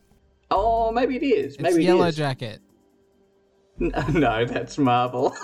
[0.50, 1.54] Oh, maybe it is.
[1.54, 2.16] It's Maybe it Yellow is.
[2.16, 2.60] Jacket.
[3.80, 5.34] N- No, that's Marvel.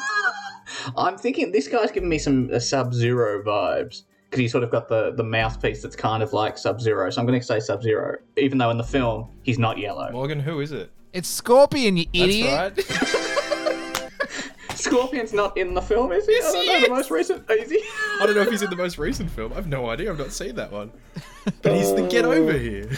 [0.97, 4.71] I'm thinking this guy's giving me some uh, Sub Zero vibes because he's sort of
[4.71, 7.09] got the, the mouthpiece that's kind of like Sub Zero.
[7.11, 10.11] So I'm going to say Sub Zero, even though in the film he's not yellow.
[10.13, 10.91] Morgan, who is it?
[11.13, 12.89] It's Scorpion, you That's idiot.
[12.91, 14.11] right.
[14.75, 16.37] Scorpion's not in the film, is he?
[16.37, 16.75] I don't he know.
[16.77, 16.83] is.
[16.85, 17.51] The most recent.
[17.51, 17.83] Is he?
[18.21, 19.53] I don't know if he's in the most recent film.
[19.55, 20.11] I've no idea.
[20.11, 20.93] I've not seen that one.
[21.63, 22.91] But he's the get over here.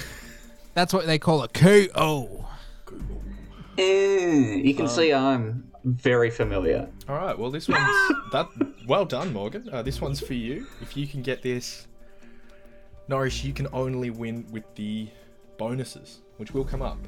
[0.74, 2.44] That's what they call a KO.
[3.78, 6.88] Eh, you can Um, see I'm very familiar.
[7.08, 7.38] All right.
[7.38, 7.80] Well, this one's
[8.32, 8.46] that.
[8.90, 9.68] Well done, Morgan.
[9.70, 10.66] Uh, this one's for you.
[10.82, 11.86] If you can get this,
[13.06, 15.08] Norris, you can only win with the
[15.58, 16.98] bonuses, which will come up.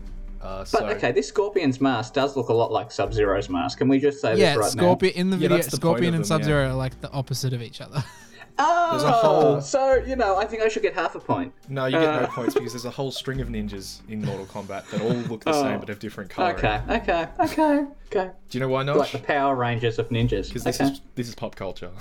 [0.40, 3.78] Uh, But so, okay, this Scorpion's mask does look a lot like Sub Zero's mask.
[3.78, 5.56] Can we just say Yeah, this right Scorpion in the Yeah, video.
[5.56, 8.04] that's the Scorpion of and them, Sub Zero are like the opposite of each other.
[8.58, 8.64] now?
[8.66, 11.52] Oh, There's a whole- so you know, I think I should get half a point.
[11.68, 12.26] No, you get no Uh.
[12.28, 15.52] points because there's a whole string of ninjas in Mortal Kombat that all look the
[15.52, 15.78] same Oh.
[15.78, 16.56] but have different coloring.
[16.56, 18.30] Okay, okay, okay, okay.
[18.50, 18.96] Do you know why, not?
[18.98, 20.48] Like the Power Rangers of ninjas.
[20.48, 20.90] Because this okay.
[20.92, 21.90] is this is pop culture.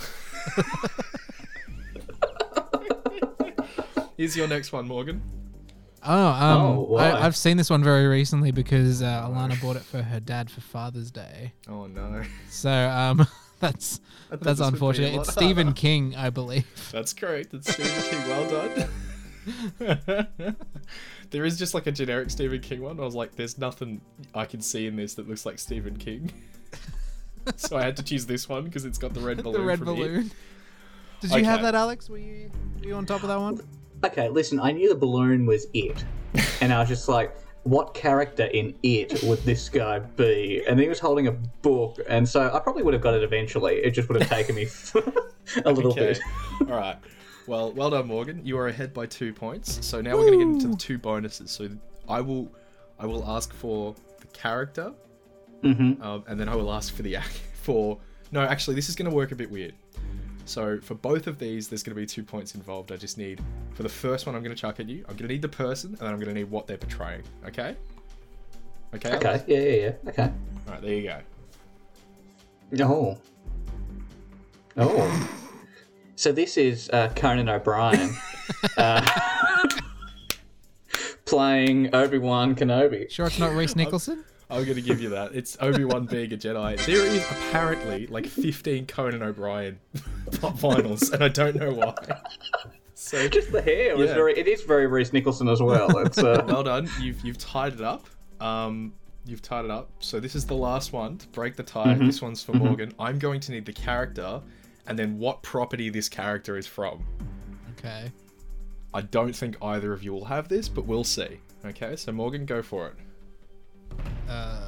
[4.18, 5.22] Is your next one, Morgan.
[6.04, 6.96] Oh, um, Oh.
[6.98, 10.50] I, I've seen this one very recently because uh, Alana bought it for her dad
[10.52, 11.54] for Father's Day.
[11.68, 13.26] Oh no, So um,
[13.62, 15.16] that's that's this would be a unfortunate.
[15.16, 15.80] It's Stephen harder.
[15.82, 16.90] King, I believe.
[16.92, 17.54] that's correct.
[17.54, 18.28] It's Stephen King.
[18.28, 18.90] Well done.
[21.32, 23.00] there is just like a generic Stephen King one.
[23.00, 24.02] I was like, there's nothing
[24.36, 26.32] I can see in this that looks like Stephen King.
[27.56, 29.62] so I had to choose this one because it's got the red balloon.
[29.62, 29.96] the red from It.
[29.96, 30.32] balloon.
[31.22, 32.10] Did you have that, Alex?
[32.10, 33.62] Were you were you on top of that one?
[34.04, 36.04] Okay, listen, I knew the balloon was it.
[36.62, 40.64] And I was just like, what character in it would this guy be?
[40.68, 43.76] And he was holding a book, and so I probably would have got it eventually.
[43.76, 44.68] It just would have taken me
[45.66, 46.14] a little Okay.
[46.14, 46.20] bit.
[46.62, 46.98] All right.
[47.48, 48.42] Well, well done, Morgan.
[48.46, 49.86] You are ahead by two points.
[49.86, 51.52] So now we're going to get into the two bonuses.
[51.52, 51.70] So
[52.08, 52.52] I will,
[53.00, 54.94] I will ask for the character,
[55.62, 58.00] hmm um, and then I will ask for the act for.
[58.32, 59.74] No, actually, this is going to work a bit weird.
[60.52, 62.92] So for both of these, there's going to be two points involved.
[62.92, 63.42] I just need
[63.74, 65.06] for the first one, I'm going to chuck at you.
[65.08, 67.24] I'm going to need the person, and then I'm going to need what they're portraying.
[67.48, 67.78] Okay.
[68.94, 69.16] Okay.
[69.16, 69.46] Okay, Alex?
[69.48, 70.10] yeah, yeah, yeah.
[70.10, 70.24] Okay.
[70.24, 70.82] All right.
[70.82, 71.14] There you
[72.78, 72.86] go.
[72.86, 73.18] Oh.
[74.76, 75.30] Oh.
[76.18, 78.14] So this is uh, Conan O'Brien
[78.78, 79.08] uh,
[81.26, 83.10] playing Obi Wan Kenobi.
[83.10, 84.26] Sure, it's not Reese Nicholson.
[84.50, 85.34] I'm gonna give you that.
[85.34, 86.86] It's Obi Wan being a Jedi.
[86.86, 89.80] There is apparently like 15 Conan O'Brien
[90.40, 91.94] pop vinyls, and I don't know why.
[92.94, 94.16] So Just the hair was Yeah.
[94.16, 94.38] very.
[94.38, 95.98] It is very Reese Nicholson as well.
[96.00, 96.90] It's uh, well done.
[97.00, 98.06] You've you've tied it up.
[98.40, 98.94] Um,
[99.26, 99.90] you've tied it up.
[100.00, 101.94] So this is the last one to break the tie.
[101.96, 102.06] Mm-hmm.
[102.06, 102.94] This one's for Morgan.
[103.00, 104.42] I'm going to need the character,
[104.88, 107.04] and then what property this character is from.
[107.78, 108.12] Okay.
[108.94, 111.40] I don't think either of you will have this, but we'll see.
[111.66, 112.94] Okay, so Morgan, go for it.
[114.28, 114.60] Uh,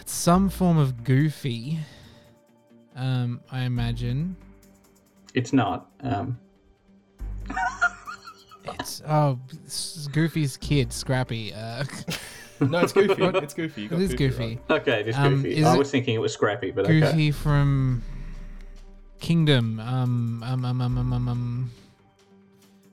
[0.00, 1.80] it's some form of goofy.
[2.96, 4.36] Um, I imagine.
[5.34, 5.86] it's not.
[6.02, 6.38] Um,
[8.80, 11.52] It's oh, it's Goofy's kid, Scrappy.
[11.54, 11.84] Uh,
[12.60, 13.22] No, it's Goofy.
[13.22, 13.82] it's Goofy.
[13.82, 14.28] You got it is Goofy.
[14.28, 14.60] Goofy.
[14.70, 14.80] right.
[14.80, 15.56] okay, it is Um, goofy.
[15.56, 17.30] is I it was thinking it was Scrappy, but Goofy okay.
[17.30, 18.02] from
[19.20, 19.78] Kingdom.
[19.78, 21.70] Um, um, um, um, um, um, um.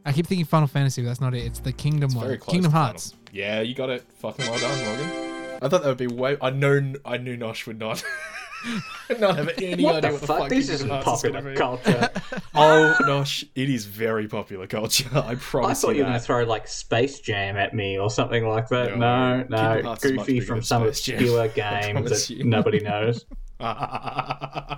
[0.05, 1.45] I keep thinking Final Fantasy, but that's not it.
[1.45, 2.25] It's the Kingdom It's one.
[2.25, 3.11] very close Kingdom Hearts.
[3.11, 3.29] final.
[3.31, 4.03] Yeah, you got it.
[4.19, 5.59] Fucking well done, Morgan.
[5.61, 6.35] I thought that would be way.
[6.41, 6.93] I know.
[7.05, 8.03] I knew Nosh would not.
[9.19, 10.37] not have any What idea the what the fuck?
[10.39, 12.09] fuck This isn't is gonna popular culture.
[12.55, 15.09] Oh, gosh, it is very popular culture.
[15.13, 15.83] I promise.
[15.83, 18.67] I thought you were going to throw like Space Jam at me or something like
[18.69, 18.97] that.
[18.97, 19.81] No, No, no.
[19.83, 21.17] Hearts is much Goofy from some Space Jam.
[21.19, 22.43] obscure I games that you.
[22.43, 23.25] nobody knows.
[23.59, 24.77] I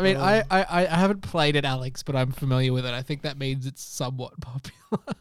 [0.00, 2.94] mean, Um, I, I, I I haven't played it, Alex, but I'm familiar with it.
[2.94, 5.14] I think that means it's somewhat popular.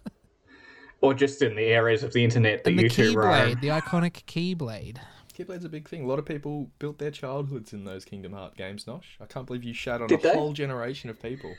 [1.02, 3.32] Or just in the areas of the internet that and the you two roam.
[3.56, 4.98] Keyblade, the iconic Keyblade.
[5.38, 6.04] Keyblade's a big thing.
[6.04, 9.04] A lot of people built their childhoods in those Kingdom Heart games, Nosh.
[9.22, 10.34] I can't believe you shat on Did a they?
[10.34, 11.54] whole generation of people.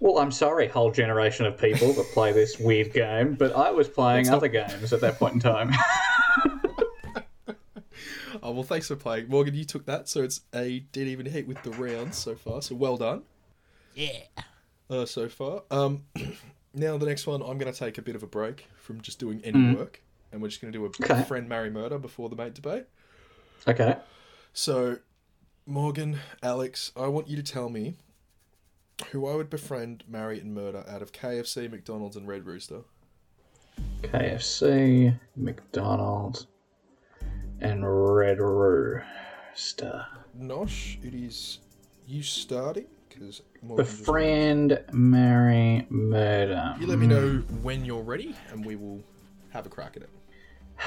[0.00, 3.88] Well, I'm sorry, whole generation of people that play this weird game, but I was
[3.88, 5.72] playing Let's not- other games at that point in time.
[8.40, 9.54] Oh well, thanks for playing, Morgan.
[9.54, 12.62] You took that, so it's a dead even hit with the rounds so far.
[12.62, 13.22] So well done.
[13.96, 14.20] Yeah.
[14.88, 15.62] uh, so far.
[15.72, 16.04] Um,
[16.74, 19.18] now the next one, I'm going to take a bit of a break from just
[19.18, 21.24] doing any work, and we're just going to do a Okay.
[21.24, 22.84] friend marry murder before the mate debate.
[23.68, 23.96] Okay.
[24.52, 24.98] So,
[25.66, 27.96] Morgan, Alex, I want you to tell me
[29.10, 32.80] who I would befriend, marry, and murder out of KFC, McDonald's, and Red Rooster.
[34.02, 36.46] KFC, McDonald's,
[37.60, 37.84] and
[38.16, 40.06] Red Rooster.
[40.36, 41.58] Nosh, it is
[42.06, 43.42] you starting because
[43.76, 46.76] Befriend, marry, murder.
[46.80, 47.62] You let me know hmm.
[47.62, 49.02] when you're ready, and we will
[49.50, 50.10] have a crack at it.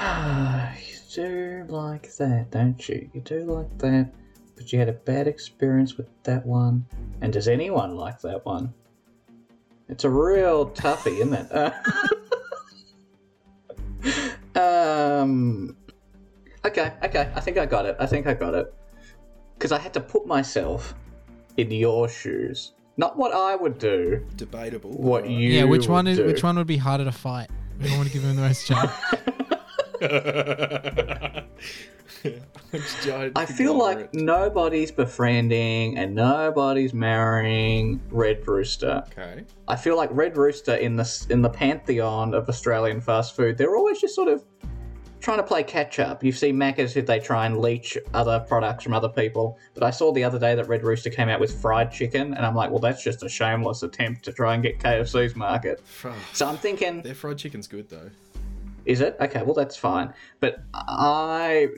[0.00, 3.10] you do like that, don't you?
[3.12, 4.10] You do like that,
[4.56, 6.86] but you had a bad experience with that one.
[7.20, 8.72] And does anyone like that one?
[9.88, 11.52] It's a real toughie, isn't it?
[11.52, 11.70] Uh,
[14.54, 15.76] Um.
[16.64, 17.30] Okay, okay.
[17.34, 17.96] I think I got it.
[17.98, 18.72] I think I got it.
[19.54, 20.94] Because I had to put myself
[21.56, 22.72] in your shoes.
[22.96, 24.26] Not what I would do.
[24.36, 24.90] Debatable.
[24.90, 25.48] What you.
[25.50, 26.32] yeah, which one is would do.
[26.32, 27.48] which one would be harder to fight?
[27.80, 28.92] We don't want to give him the most chance.
[33.34, 34.14] I feel like conglomerate.
[34.14, 39.04] nobody's befriending and nobody's marrying Red Rooster.
[39.08, 39.44] Okay.
[39.68, 43.76] I feel like Red Rooster in the in the pantheon of Australian fast food, they're
[43.76, 44.44] always just sort of
[45.20, 46.24] trying to play catch up.
[46.24, 49.90] You see Macca's who they try and leech other products from other people, but I
[49.90, 52.70] saw the other day that Red Rooster came out with fried chicken, and I'm like,
[52.70, 55.80] well, that's just a shameless attempt to try and get KFC's market.
[56.32, 58.10] So I'm thinking, Their fried chicken's good though.
[58.84, 59.42] Is it okay?
[59.42, 60.12] Well, that's fine.
[60.40, 61.68] But I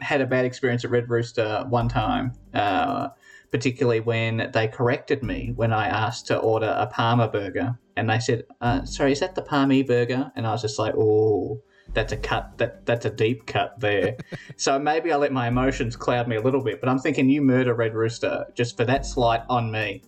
[0.00, 2.32] had a bad experience at Red Rooster one time.
[2.52, 3.08] Uh,
[3.54, 8.18] particularly when they corrected me when I asked to order a Parma burger, and they
[8.18, 12.12] said, uh, "Sorry, is that the Parmy burger?" And I was just like, "Oh, that's
[12.12, 12.58] a cut.
[12.58, 14.16] That that's a deep cut there."
[14.56, 17.42] so maybe I let my emotions cloud me a little bit, but I'm thinking you
[17.42, 20.02] murder Red Rooster just for that slight on me,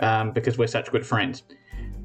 [0.00, 1.42] um, because we're such good friends.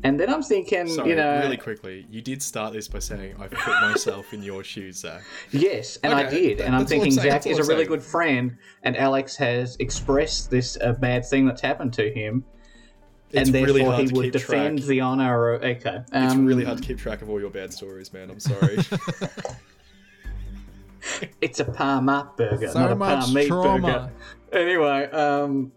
[0.05, 3.35] And then I'm thinking, Sorry, you know, really quickly, you did start this by saying
[3.39, 5.21] I've put myself in your shoes, Zac.
[5.51, 7.61] Yes, and I did, that- and I'm that's all I'm thinking saying, Zac is a
[7.61, 7.87] I'm really saying.
[7.89, 12.43] good friend, and Alex has expressed this uh, bad thing that's happened to him,
[13.31, 14.87] It's and therefore really hard he to would defend track.
[14.89, 15.53] the honor.
[15.53, 18.29] Of, okay, It's um, really hard to keep track of all your bad stories, man.
[18.29, 18.79] I'm sorry.
[21.41, 24.11] It's a Parma burger, So not a much Parmeat trauma.
[24.51, 24.63] burger.
[24.65, 25.71] Anyway, um,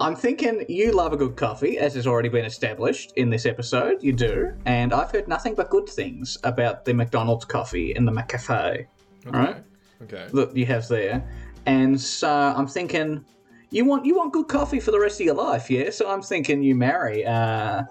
[0.00, 4.02] I'm thinking you love a good coffee, as has already been established in this episode.
[4.02, 8.12] You do, and I've heard nothing but good things about the McDonald's coffee in the
[8.12, 8.86] McCafe.
[9.26, 9.38] Okay.
[9.38, 9.64] Right.
[10.02, 10.28] Okay.
[10.32, 11.28] that you have there.
[11.66, 13.24] And so I'm thinking,
[13.70, 15.90] you want you want good coffee for the rest of your life, yeah?
[15.90, 17.82] So I'm thinking you marry uh,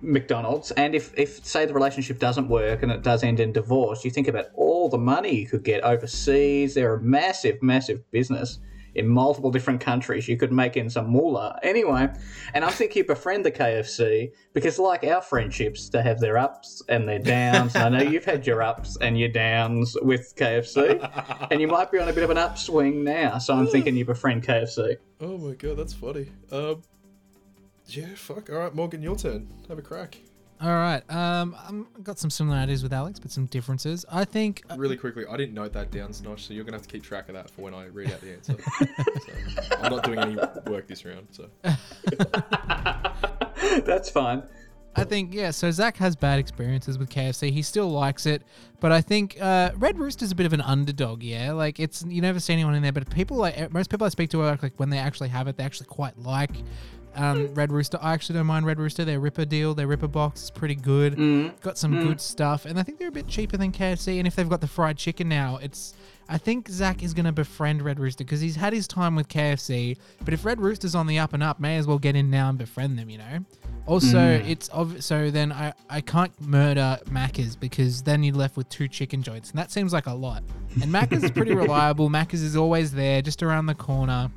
[0.00, 4.04] McDonald's, and if if say the relationship doesn't work and it does end in divorce,
[4.04, 6.74] you think about all the money you could get overseas.
[6.74, 8.58] They're a massive, massive business.
[8.96, 11.58] In multiple different countries, you could make in some moolah.
[11.62, 12.08] Anyway,
[12.54, 16.82] and I think you befriend the KFC because, like our friendships, they have their ups
[16.88, 17.76] and their downs.
[17.76, 21.92] and I know you've had your ups and your downs with KFC and you might
[21.92, 23.38] be on a bit of an upswing now.
[23.38, 24.96] So I'm thinking you befriend KFC.
[25.20, 26.28] Oh my god, that's funny.
[26.50, 26.82] Um.
[27.88, 28.14] Yeah.
[28.16, 28.50] Fuck.
[28.50, 29.48] All right, Morgan, your turn.
[29.68, 30.18] Have a crack.
[30.60, 31.02] All right.
[31.10, 34.04] Um, I'm I've got some similarities with Alex, but some differences.
[34.10, 34.62] I think.
[34.70, 37.02] uh, Really quickly, I didn't note that down, Snosh, so you're gonna have to keep
[37.02, 38.56] track of that for when I read out the answer.
[38.78, 38.86] so,
[39.82, 40.36] I'm not doing any
[40.70, 41.48] work this round, so.
[43.84, 44.42] That's fine.
[44.98, 45.50] I think yeah.
[45.50, 47.50] So Zac has bad experiences with KFC.
[47.50, 48.42] He still likes it,
[48.80, 51.22] but I think uh, Red Rooster's a bit of an underdog.
[51.22, 54.08] Yeah, like it's you never see anyone in there, but people like most people I
[54.08, 56.52] speak to are like when they actually have it, they actually quite like
[57.16, 57.54] um, hmm.
[57.54, 57.98] Red Rooster.
[58.00, 59.04] I actually don't mind Red Rooster.
[59.04, 61.14] Their Ripper deal, their Ripper box is pretty good.
[61.14, 61.48] Hmm.
[61.62, 62.02] Got some hmm.
[62.02, 64.18] good stuff, and I think they're a bit cheaper than KFC.
[64.18, 65.94] And if they've got the fried chicken now, it's
[66.28, 69.28] I think Zac is going to befriend Red Rooster because he's had his time with
[69.28, 69.96] KFC.
[70.24, 72.48] But if Red Rooster's on the up and up, may as well get in now
[72.48, 73.10] and befriend them.
[73.10, 73.38] You know.
[73.86, 78.68] Also, it's ob- so then I, I can't murder Macca's because then you're left with
[78.68, 80.42] two chicken joints, and that seems like a lot.
[80.82, 82.10] And Macca's is pretty reliable.
[82.10, 84.30] Macca's is always there, just around the corner.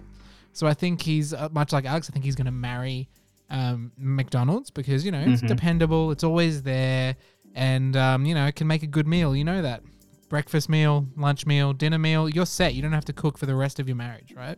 [0.53, 2.09] So I think he's uh, much like Alex.
[2.09, 3.09] I think he's going to marry
[3.49, 6.11] um, McDonald's because you know it's dependable.
[6.11, 7.15] It's always there,
[7.55, 9.35] and um, you know it can make a good meal.
[9.35, 9.81] You know that
[10.29, 12.29] breakfast meal, lunch meal, dinner meal.
[12.29, 12.73] You're set.
[12.73, 14.57] You don't have to cook for the rest of your marriage, right?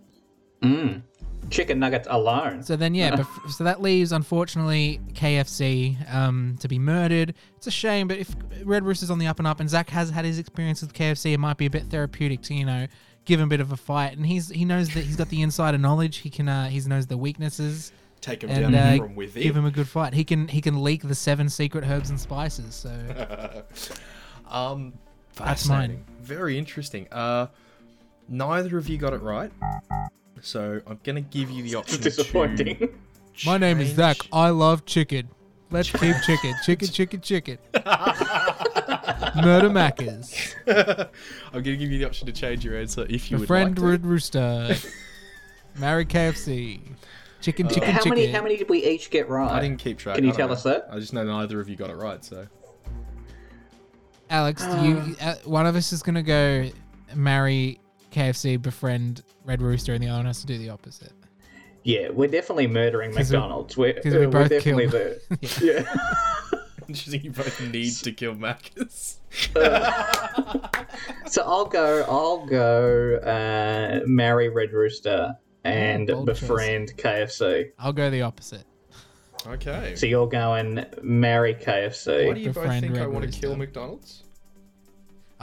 [0.62, 1.01] Mm.
[1.49, 2.62] Chicken nuggets alone.
[2.62, 7.34] So then, yeah, bef- so that leaves, unfortunately, KFC um, to be murdered.
[7.58, 10.12] It's a shame, but if Red Rooster's on the up and up, and Zac has
[10.12, 12.86] had his experience with KFC, it might be a bit therapeutic to you know
[13.26, 14.18] give him a bit of a fight.
[14.18, 16.18] And he's he knows that he's got the insider knowledge.
[16.18, 19.42] He can uh, he knows the weaknesses Take him and down uh, from within.
[19.42, 20.14] give him a good fight.
[20.14, 22.76] He can he can leak the seven secret herbs and spices.
[22.76, 22.90] So
[24.50, 24.94] um,
[25.36, 25.90] That's mine.
[25.90, 26.06] fascinating.
[26.22, 27.08] Very interesting.
[27.12, 27.48] Uh,
[28.30, 29.52] neither of you got it right,
[30.42, 32.02] so I'm gonna give you the option.
[32.02, 32.78] Disappointing.
[32.78, 32.90] To
[33.46, 34.18] my name is Zac.
[34.32, 35.30] I love chicken.
[35.72, 37.58] Let's keep chicken, chicken, chicken, chicken.
[39.36, 40.56] Murder Maccas.
[41.48, 43.76] I'm gonna give you the option to change your answer if you would Friend like
[43.78, 43.82] to.
[43.92, 44.76] Red Rooster.
[45.78, 46.80] Marry KFC.
[47.42, 48.10] Chicken, chicken, how chicken.
[48.12, 48.28] many?
[48.28, 49.50] How many did we each get right?
[49.52, 50.15] I didn't keep track.
[50.15, 50.88] Can you I don't tell us that?
[50.92, 52.24] I just know neither of you got it right.
[52.24, 52.46] So
[54.30, 56.69] Alex, do you, uh, one of us is going to go
[57.15, 57.80] marry
[58.12, 61.12] KFC, befriend Red Rooster, and the other one has to do the opposite.
[61.84, 63.76] Yeah, we're definitely murdering we- McDonald's.
[63.76, 64.92] We're, 'cause we uh, we're both definitely kill.
[64.92, 65.60] the.
[65.62, 66.36] yeah.
[66.96, 67.21] interesting.
[67.23, 69.17] You both need to kill Maccas.
[71.27, 72.04] So I'll go.
[72.10, 73.15] I'll go.
[73.15, 76.39] Uh, marry Red Rooster and bold choice.
[76.42, 77.71] befriend KFC.
[77.79, 78.65] I'll go the opposite.
[79.48, 79.96] Okay.
[79.96, 82.27] So you're going marry KFC.
[82.27, 83.42] Why do you both Befriend think I Red want to Rooster.
[83.42, 84.23] kill McDonald's?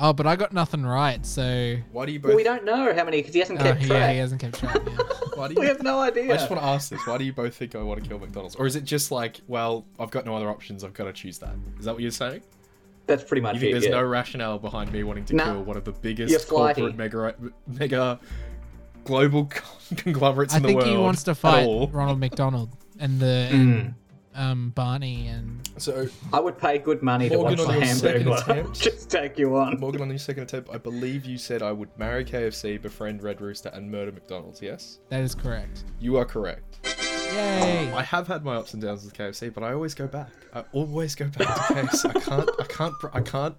[0.00, 2.28] Oh, but I got nothing right, so Why do you both?
[2.28, 4.12] Well, we don't know how many because he hasn't oh, kept yeah, track.
[4.12, 4.80] he hasn't kept track.
[4.86, 4.96] Yeah.
[5.34, 5.60] Why do you?
[5.60, 6.24] We have no idea.
[6.32, 7.04] I just want to ask this.
[7.06, 8.54] Why do you both think I want to kill McDonald's?
[8.56, 10.84] Or is it just like, well, I've got no other options.
[10.84, 11.54] I've got to choose that.
[11.78, 12.42] Is that what you're saying?
[13.06, 13.72] That's pretty much You think it.
[13.74, 13.90] there's yeah.
[13.92, 15.44] no rationale behind me wanting to No.
[15.44, 16.82] kill one of the biggest flighty.
[16.82, 17.34] corporate mega
[17.66, 18.20] mega
[19.04, 19.46] global
[19.96, 20.82] conglomerates I in the world.
[20.82, 21.66] I think he wants to fight?
[21.90, 22.68] Ronald McDonald
[23.00, 23.94] and the Mm.
[24.38, 27.94] Um Barney and So I would pay good money to Morgan watch on the your
[27.94, 28.80] Hamburglar attempt.
[28.80, 29.78] just take you on.
[29.80, 33.40] Morgan, on your second attempt, I believe you said I would marry KFC, befriend Red
[33.40, 34.62] Rooster, and murder McDonald's.
[34.62, 35.84] Yes, that is correct.
[36.00, 36.80] you are correct.
[37.34, 37.92] Yay!
[37.92, 40.30] I have had my ups and downs with KFC, but I always go back.
[40.54, 42.16] I always go back to KFC.
[42.16, 42.50] I can't.
[42.58, 42.94] I can't.
[43.12, 43.56] I can't.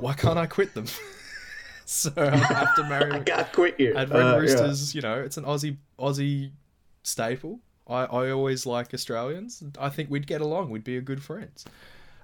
[0.00, 0.86] Why can't I quit them?
[1.84, 3.12] so I have to marry.
[3.20, 3.94] I can't quit you.
[3.96, 4.36] And Red Uh, yeah.
[4.36, 6.52] Roosters, you know, it's an Aussie Aussie
[7.02, 7.60] staple.
[7.90, 9.62] I, I always like Australians.
[9.78, 10.70] I think we'd get along.
[10.70, 11.64] We'd be a good friends.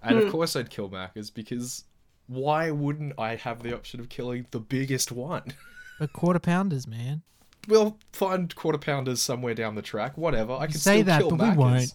[0.02, 0.26] And Hmm.
[0.26, 1.84] of course, I'd kill Macca's because
[2.28, 5.44] why wouldn't I have the option of killing the biggest one?
[5.98, 7.22] But quarter pounders, man.
[7.68, 10.18] we'll find quarter pounders somewhere down the track.
[10.18, 10.52] Whatever.
[10.52, 11.94] I You can say still that, kill but we won't.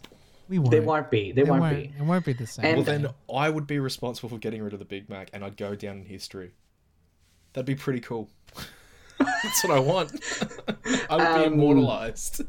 [0.49, 0.71] We won't.
[0.71, 1.31] There won't be.
[1.31, 1.75] There It won't, won't.
[1.77, 1.93] be.
[1.99, 2.65] It won't be the same.
[2.65, 5.45] And- Well, then I would be responsible for getting rid of the Big Mac, and
[5.45, 6.51] I'd go down in history.
[7.53, 8.27] That'd be pretty cool.
[9.19, 10.11] That's what I want.
[11.09, 12.41] I would be Um, immortalized.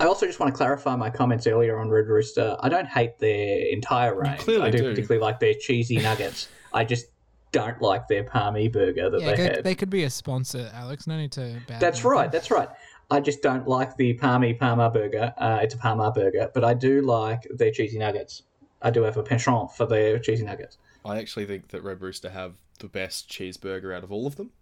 [0.00, 2.56] I also just want to clarify my comments earlier on Red Rooster.
[2.60, 4.40] I don't hate their entire range.
[4.40, 4.90] clearly I do, do.
[4.90, 6.48] particularly like their cheesy nuggets.
[6.72, 7.08] I just
[7.52, 9.64] don't like their palmy burger that yeah, they they, have.
[9.64, 11.06] they could be a sponsor, Alex.
[11.06, 11.60] No need to.
[11.78, 12.22] That's mouth right.
[12.24, 12.30] them.
[12.32, 12.68] That's right.
[13.10, 15.34] I just don't like the palmy Parma burger.
[15.36, 18.44] Uh, it's a Parma burger, but I do like their cheesy nuggets.
[18.80, 20.78] I do have a penchant for their cheesy nuggets.
[21.04, 24.52] I actually think that Red Rooster have the best cheeseburger out of all of them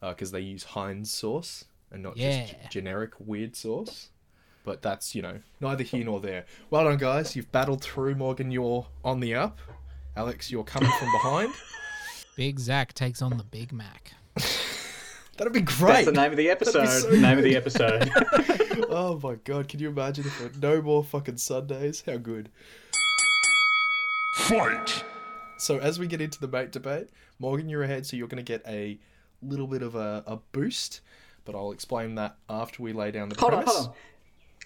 [0.00, 4.08] because they use Heinz sauce and not just g- generic weird sauce.
[4.64, 6.44] But that's, you know, neither here nor there.
[6.70, 7.34] Well done, guys.
[7.34, 8.50] You've battled through, Morgan.
[8.50, 9.58] You're on the up.
[10.16, 11.52] Alex, you're coming from behind.
[12.36, 14.12] Big Zac takes on the Big Mac.
[15.36, 16.04] That'd be great.
[16.04, 16.86] That's the name of the episode.
[16.86, 18.10] so name of the episode.
[18.90, 22.02] oh my god, can you imagine if it no more fucking Sundays?
[22.06, 22.50] How good.
[24.36, 25.04] Fight!
[25.56, 27.08] So as we get into the mate debate,
[27.38, 28.98] Morgan, you're ahead, so you're going to get a
[29.42, 31.00] little bit of a, a boost,
[31.44, 33.94] but I'll explain that after we lay down the hold on, hold on.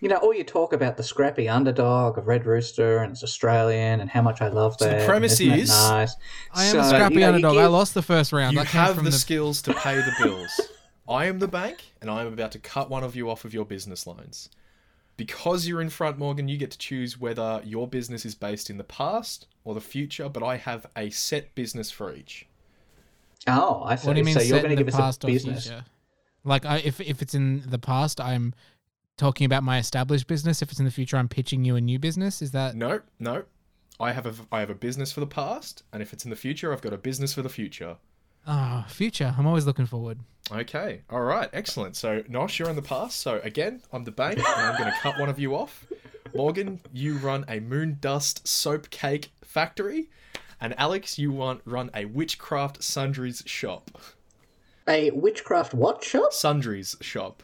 [0.00, 4.00] You know, all you talk about the scrappy underdog of Red Rooster and it's Australian
[4.00, 5.00] and how much I love that.
[5.00, 6.16] the premise isn't that is- nice.
[6.52, 7.56] I am So, a scrappy you know, you underdog.
[7.56, 8.54] I lost the first round.
[8.54, 10.60] You I have from the, the skills to pay the bills.
[11.08, 13.54] I am the bank, and I am about to cut one of you off of
[13.54, 14.50] your business loans.
[15.16, 18.76] Because you're in front, Morgan, you get to choose whether your business is based in
[18.76, 22.46] the past or the future, but I have a set business for each.
[23.46, 24.08] Oh, I see.
[24.08, 25.26] What do you mean so you're set going in to the give us past a
[25.28, 25.66] or business.
[25.68, 25.84] future?
[26.44, 28.52] Like, I, if if it's in the past, I'm
[29.16, 30.62] talking about my established business.
[30.62, 32.42] If it's in the future, I'm pitching you a new business.
[32.42, 33.44] Is that No, no.
[33.98, 36.36] I have a I have a business for the past, and if it's in the
[36.36, 37.96] future, I've got a business for the future.
[38.46, 39.34] oh future?
[39.38, 40.20] I'm always looking forward.
[40.52, 41.96] Okay, all right, excellent.
[41.96, 43.20] So, Nosh, you're in the past.
[43.20, 45.86] So, again, I'm the bank, and I'm going to cut one of you off.
[46.34, 50.08] Morgan, you run a moon dust soap cake factory,
[50.60, 53.98] and Alex, you want run a witchcraft sundries shop.
[54.86, 56.32] A witchcraft what shop?
[56.32, 57.42] Sundries shop.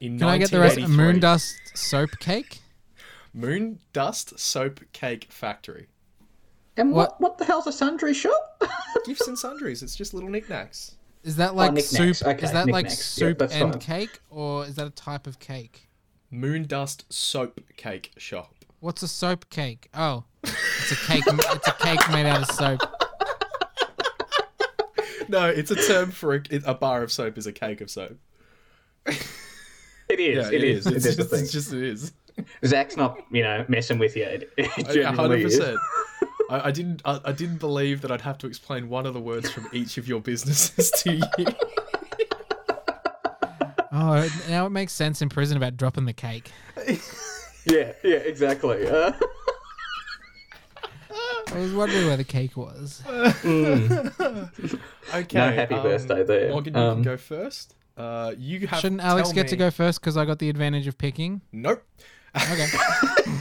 [0.00, 0.76] In Can I get the rest?
[0.76, 0.96] A 1983.
[0.96, 2.60] moon dust soap cake?
[3.32, 5.88] Moon dust soap cake factory.
[6.76, 8.62] And what, What- what the hell's a sundry shop?
[9.06, 9.82] Gifts and sundries.
[9.82, 10.96] It's just little knickknacks.
[11.22, 12.16] Is that oh, like soup?
[12.22, 13.18] Okay, is that like knickknacks.
[13.18, 13.78] Yeah, soup and fine.
[13.80, 15.88] cake, or is that a type of cake?
[16.30, 18.54] Moon dust soap cake shop.
[18.80, 19.88] What's a soap cake?
[19.94, 21.24] Oh, it's a cake.
[21.26, 22.80] it's a cake made out of soap.
[25.26, 28.18] No, it's a term for a, a bar of soap is a cake of soap.
[30.14, 30.36] It is.
[30.50, 30.86] Yeah, it is.
[30.86, 31.44] It It's is just, the thing.
[31.44, 32.12] it's just it is.
[32.64, 34.24] Zac's not, you know, messing with you.
[34.24, 35.56] It, it A genuinely hundred is.
[35.58, 35.78] percent.
[36.50, 37.02] I I didn't.
[37.04, 39.98] I, I didn't believe that I'd have to explain one of the words from each
[39.98, 41.46] of your businesses to you.
[43.96, 46.50] Oh, now it makes sense in prison about dropping the cake.
[47.64, 48.88] Yeah, yeah, exactly.
[48.88, 49.12] Uh,
[51.52, 53.02] I was wondering where the cake was.
[55.14, 55.38] Okay.
[55.38, 56.50] No happy birthday there.
[56.50, 57.76] Morgan, you Um, can go first.
[57.96, 58.80] Uh, you have.
[58.80, 61.40] Shouldn't Alex tell get to go first because I got the advantage of picking?
[61.52, 61.82] Nope.
[62.36, 62.66] Okay.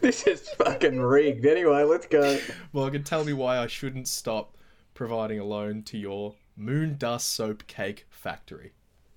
[0.00, 1.46] this is fucking rigged.
[1.46, 2.38] Anyway, let's go.
[2.72, 4.56] Morgan, tell me why I shouldn't stop
[4.94, 8.72] providing a loan to your moon dust soap cake factory.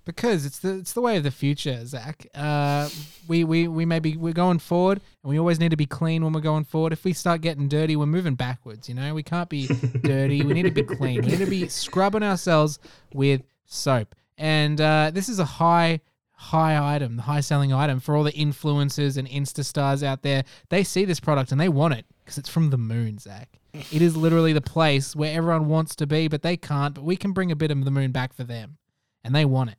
[0.06, 2.26] because it's the it's the way of the future, Zac.
[2.34, 2.90] Uh,
[3.28, 6.34] we we we maybe we're going forward, and we always need to be clean when
[6.34, 6.94] we're going forward.
[6.94, 8.90] If we start getting dirty, we're moving backwards.
[8.90, 9.68] You know, we can't be
[10.02, 10.42] dirty.
[10.42, 11.22] We need to be clean.
[11.22, 12.80] We need to be scrubbing ourselves
[13.14, 14.14] with soap.
[14.38, 16.02] And uh, this is a high
[16.34, 20.46] high item, the high selling item for all the influencers and Insta stars out there.
[20.70, 23.50] They see this product and they want it because it's from the moon, Zac.
[23.92, 26.96] It is literally the place where everyone wants to be, but they can't.
[26.96, 28.78] But we can bring a bit of the moon back for them,
[29.24, 29.76] and they want it.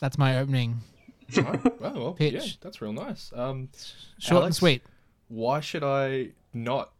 [0.00, 0.76] That's my opening.
[1.36, 2.34] Oh, well, Pitch.
[2.34, 3.32] yeah, that's real nice.
[3.34, 3.70] Um,
[4.18, 4.82] Short and sweet.
[5.26, 6.92] why should I not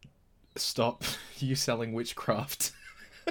[0.56, 1.04] stop
[1.38, 2.72] you selling witchcraft?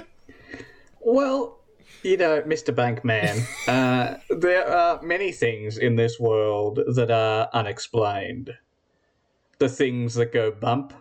[1.00, 1.60] Well,
[2.06, 2.72] you know, Mr.
[2.74, 8.54] Bankman, uh, there are many things in this world that are unexplained.
[9.58, 10.94] The things that go bump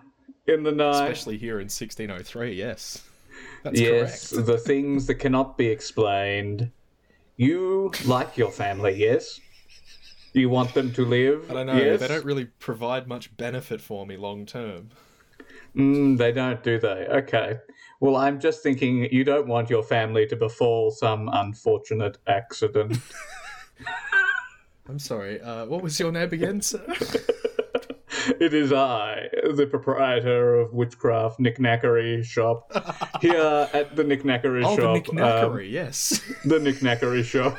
[0.47, 1.03] in the night.
[1.03, 3.03] Especially here in 1603, yes.
[3.63, 4.45] That's yes, correct.
[4.47, 6.71] the things that cannot be explained.
[7.37, 9.39] You like your family, yes?
[10.33, 11.49] You want them to live?
[11.51, 11.99] I don't know, Yes?
[11.99, 14.89] they don't really provide much benefit for me long term.
[15.75, 17.07] Mm, they don't, do they?
[17.09, 17.57] Okay.
[17.99, 22.97] Well, I'm just thinking you don't want your family to befall some unfortunate accident.
[24.89, 26.85] I'm sorry, uh, what was your name again, sir?
[28.39, 32.71] it is I, the proprietor of Witchcraft Knickknackery Shop,
[33.21, 35.13] here at the Knickknackery oh, the Shop.
[35.13, 36.21] Nick um, yes.
[36.43, 37.57] the Knickknackery Shop.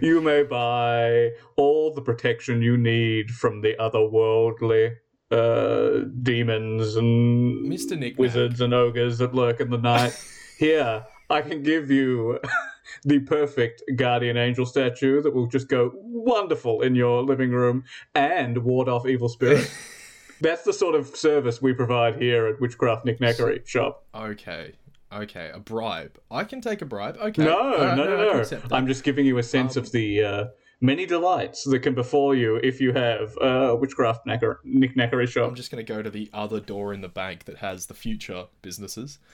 [0.00, 4.96] you may buy all the protection you need from the otherworldly
[5.30, 8.16] uh, demons and Mr.
[8.18, 10.18] Wizards and ogres that lurk in the night.
[10.58, 12.38] Here, I can give you
[13.04, 18.58] the perfect guardian angel statue that will just go wonderful in your living room and
[18.58, 19.74] ward off evil spirits.
[20.40, 24.04] That's the sort of service we provide here at Witchcraft Knickknackery Shop.
[24.14, 24.72] Okay,
[25.12, 26.18] okay, a bribe.
[26.30, 27.18] I can take a bribe.
[27.18, 27.44] Okay.
[27.44, 28.60] No, Alright, no, no, no.
[28.72, 30.44] I'm just giving you a sense Um, of the uh,
[30.80, 35.48] many delights that can befall you if you have uh, Witchcraft knacker- Knickknackery Shop.
[35.48, 37.94] I'm just going to go to the other door in the bank that has the
[37.94, 39.18] future businesses.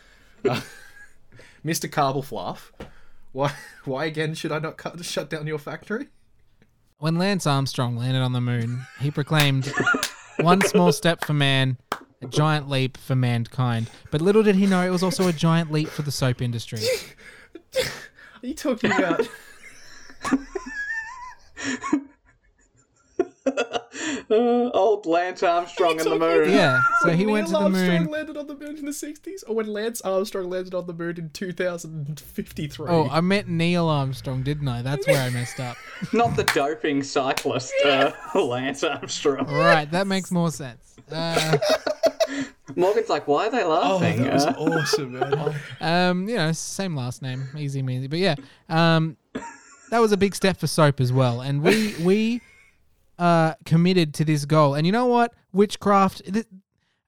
[0.46, 0.60] Uh,
[1.64, 1.90] Mr.
[1.90, 2.70] Carbelfluff,
[3.32, 3.52] why,
[3.84, 6.08] why again should I not cut, shut down your factory?
[6.98, 9.72] When Lance Armstrong landed on the moon, he proclaimed,
[10.38, 11.78] "One small step for man,
[12.22, 15.72] a giant leap for mankind." But little did he know it was also a giant
[15.72, 16.80] leap for the soap industry.
[17.78, 19.26] Are you talking about?
[24.30, 26.50] Uh, old Lance Armstrong and the moon.
[26.50, 28.10] Yeah, so he when went to Neil the Armstrong moon.
[28.10, 31.16] landed on the moon in the 60s, or when Lance Armstrong landed on the moon
[31.16, 32.86] in 2053.
[32.88, 34.82] Oh, I meant Neil Armstrong, didn't I?
[34.82, 35.76] That's where I messed up.
[36.12, 39.46] Not the doping cyclist, uh, Lance Armstrong.
[39.46, 40.96] Right, that makes more sense.
[41.10, 41.56] Uh,
[42.74, 44.22] Morgan's like, why are they Oh, laughing?
[44.24, 45.54] that was Uh, awesome, man.
[45.80, 48.10] um, you know, same last name, easy measy.
[48.10, 48.34] But yeah,
[48.68, 49.16] um,
[49.90, 52.40] that was a big step for soap as well, and we we
[53.18, 54.74] uh committed to this goal.
[54.74, 55.34] And you know what?
[55.52, 56.32] Witchcraft.
[56.32, 56.46] Th-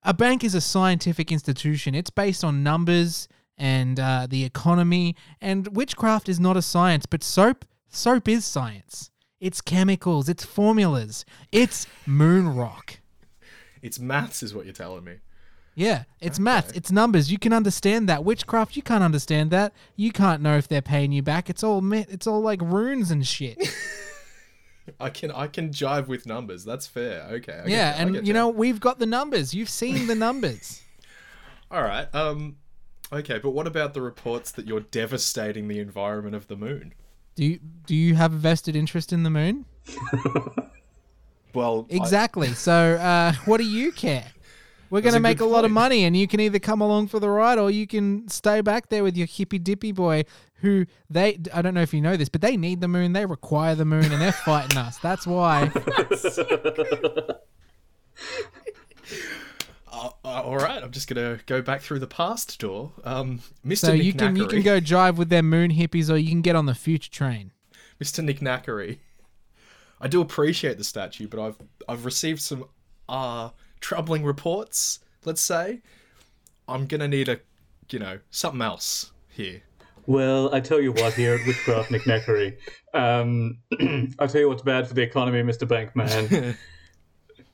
[0.04, 1.94] a bank is a scientific institution.
[1.94, 5.16] It's based on numbers and uh, the economy.
[5.40, 9.10] And witchcraft is not a science, but soap soap is science.
[9.40, 10.28] It's chemicals.
[10.28, 11.24] It's formulas.
[11.52, 13.00] It's moon rock.
[13.82, 15.16] It's maths, is what you're telling me.
[15.78, 17.30] Yeah, it's math, it's numbers.
[17.30, 18.24] You can understand that.
[18.24, 19.72] Witchcraft, you can't understand that.
[19.94, 21.48] You can't know if they're paying you back.
[21.48, 23.58] It's all it's all like runes and shit.
[25.00, 26.64] I can I can jive with numbers.
[26.64, 27.22] That's fair.
[27.30, 27.52] Okay.
[27.52, 28.38] I get yeah, I and get you that.
[28.38, 29.54] know we've got the numbers.
[29.54, 30.82] You've seen the numbers.
[31.70, 32.12] All right.
[32.14, 32.56] Um.
[33.12, 36.92] Okay, but what about the reports that you're devastating the environment of the moon?
[37.36, 39.64] do you do you have a vested interest in the moon?
[41.54, 42.48] Well, I- Exactly.
[42.52, 44.26] so uh, what do you care?
[44.90, 47.08] We're going to make a good lot of money, and you can either come along
[47.08, 50.24] for the ride or you can stay back there with your hippy dippy boy.
[50.60, 51.38] Who they?
[51.52, 53.12] I don't know if you know this, but they need the moon.
[53.12, 54.98] They require the moon, and they're fighting us.
[54.98, 55.70] That's why.
[59.90, 62.92] Uh, uh, all right, I'm just gonna go back through the past door.
[63.04, 63.86] Um, Mr.
[63.86, 66.54] So you can you can go drive with their moon hippies, or you can get
[66.54, 67.52] on the future train.
[68.00, 68.22] Mr.
[68.22, 68.98] Nick Knackery.
[70.00, 71.56] I do appreciate the statue, but I've
[71.88, 72.66] I've received some
[73.08, 75.00] uh troubling reports.
[75.24, 75.80] Let's say
[76.68, 77.40] I'm gonna need a,
[77.90, 79.62] you know, something else here.
[80.06, 82.56] Well, I tell you what, here at Witchcraft Knickknackery,
[82.94, 83.58] um,
[84.18, 86.56] I tell you what's bad for the economy, Mister Bankman.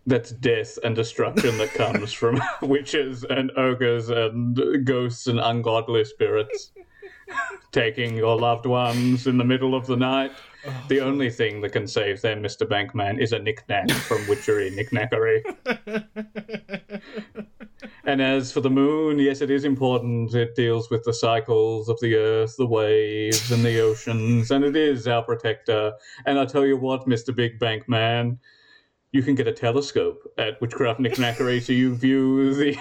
[0.07, 6.73] That's death and destruction that comes from witches and ogres and ghosts and ungodly spirits
[7.73, 10.33] taking your loved ones in the middle of the night.
[10.67, 14.71] Oh, the only thing that can save them, Mister Bankman, is a knickknack from Witchery
[14.71, 15.43] Knickknackery.
[18.07, 20.35] And as for the moon, yes, it is important.
[20.35, 24.77] It deals with the cycles of the earth, the waves, and the oceans, and it
[24.77, 25.93] is our protector.
[26.27, 27.35] And I tell you what, Mr.
[27.35, 28.39] Big Bankman,
[29.13, 32.77] you can get a telescope at Witchcraft Knickknackery so you view the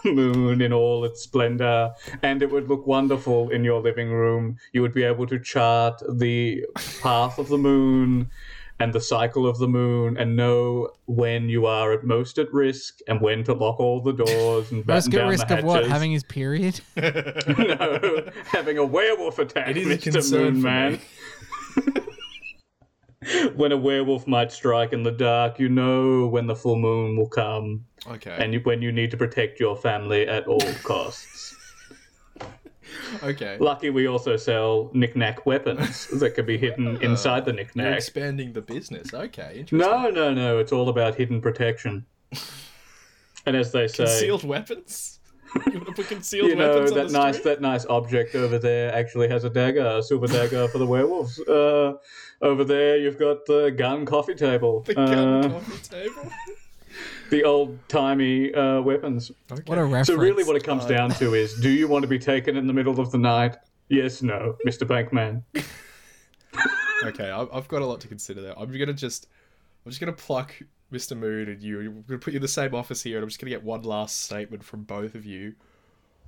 [0.04, 1.90] moon in all its splendor,
[2.22, 4.56] and it would look wonderful in your living room.
[4.72, 6.64] You would be able to chart the
[7.02, 8.30] path of the moon
[8.78, 12.98] and the cycle of the moon and know when you are at most at risk
[13.06, 15.64] and when to lock all the doors and Most batten at down risk the of
[15.64, 15.76] what?
[15.76, 15.92] hatches.
[15.92, 16.80] Having his period?
[16.96, 20.12] no, having a werewolf attack, It is a Mr.
[20.14, 21.00] concern Moon Man.
[23.54, 27.28] when a werewolf might strike in the dark, you know when the full moon will
[27.28, 28.36] come, Okay.
[28.38, 31.54] and when you need to protect your family at all costs.
[33.22, 33.56] okay.
[33.60, 37.96] Lucky we also sell knick-knack weapons that can be hidden inside the You're knick-knack.
[37.96, 39.12] expanding the business.
[39.12, 39.60] Okay.
[39.60, 39.78] Interesting.
[39.78, 40.58] No, no, no.
[40.58, 42.06] It's all about hidden protection.
[43.46, 45.18] And as they say, Concealed weapons.
[45.66, 47.44] You want to put concealed you know weapons on that nice street?
[47.54, 51.40] that nice object over there actually has a dagger, a silver dagger for the werewolves.
[51.40, 51.94] Uh,
[52.42, 56.30] over there, you've got the gun coffee table, The gun uh, coffee table.
[57.30, 59.30] The old timey uh, weapons.
[59.50, 59.62] Okay.
[59.66, 60.08] What a reference.
[60.08, 62.56] So really, what it comes Uh, down to is: Do you want to be taken
[62.56, 63.56] in the middle of the night?
[63.88, 65.42] Yes, no, Mister Bankman.
[67.02, 68.58] Okay, I- I've got a lot to consider there.
[68.58, 69.26] I'm gonna just,
[69.84, 70.54] I'm just gonna pluck
[70.92, 71.16] Mr.
[71.16, 71.80] Moon and you.
[71.80, 73.82] I'm gonna put you in the same office here, and I'm just gonna get one
[73.82, 75.54] last statement from both of you.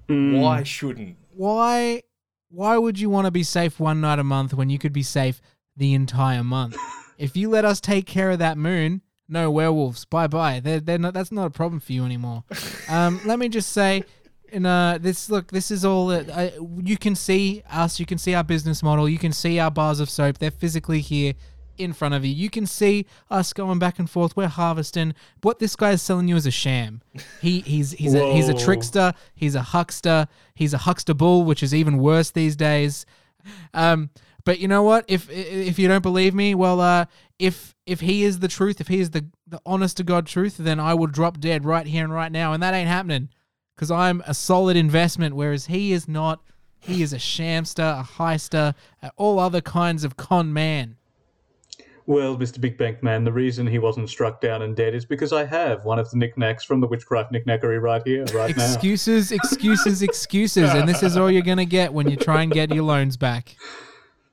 [0.08, 0.40] Mm.
[0.40, 1.16] Why shouldn't?
[1.34, 2.02] why
[2.50, 5.02] why would you want to be safe one night a month when you could be
[5.02, 5.40] safe
[5.76, 6.76] the entire month?
[7.18, 10.04] if you let us take care of that moon, no werewolves.
[10.04, 10.60] Bye bye.
[10.60, 12.44] They're, they're not, that's not a problem for you anymore.
[12.88, 14.02] Um, let me just say,
[14.48, 16.50] in uh, this look, this is all that uh,
[16.82, 17.98] you can see us.
[17.98, 19.08] You can see our business model.
[19.08, 20.38] You can see our bars of soap.
[20.38, 21.32] They're physically here
[21.78, 22.34] in front of you.
[22.34, 24.36] You can see us going back and forth.
[24.36, 25.14] We're harvesting.
[25.42, 27.02] What this guy is selling you is a sham.
[27.40, 29.14] He he's he's a he's a trickster.
[29.34, 30.28] He's a huckster.
[30.54, 33.06] He's a huckster bull, which is even worse these days.
[33.74, 34.10] Um,
[34.44, 35.04] but you know what?
[35.08, 37.06] If if you don't believe me, well, uh,
[37.38, 40.56] if if he is the truth, if he is the the honest to god truth,
[40.58, 43.28] then I will drop dead right here and right now, and that ain't happening,
[43.74, 46.42] because I'm a solid investment, whereas he is not.
[46.78, 48.74] He is a shamster, a heister,
[49.16, 50.96] all other kinds of con man.
[52.06, 52.60] Well, Mr.
[52.60, 55.84] Big Bank Man, the reason he wasn't struck down and dead is because I have
[55.84, 58.64] one of the knickknacks from the Witchcraft Knickknackery right here, right now.
[58.64, 62.74] Excuses, excuses, excuses, and this is all you're gonna get when you try and get
[62.74, 63.56] your loans back.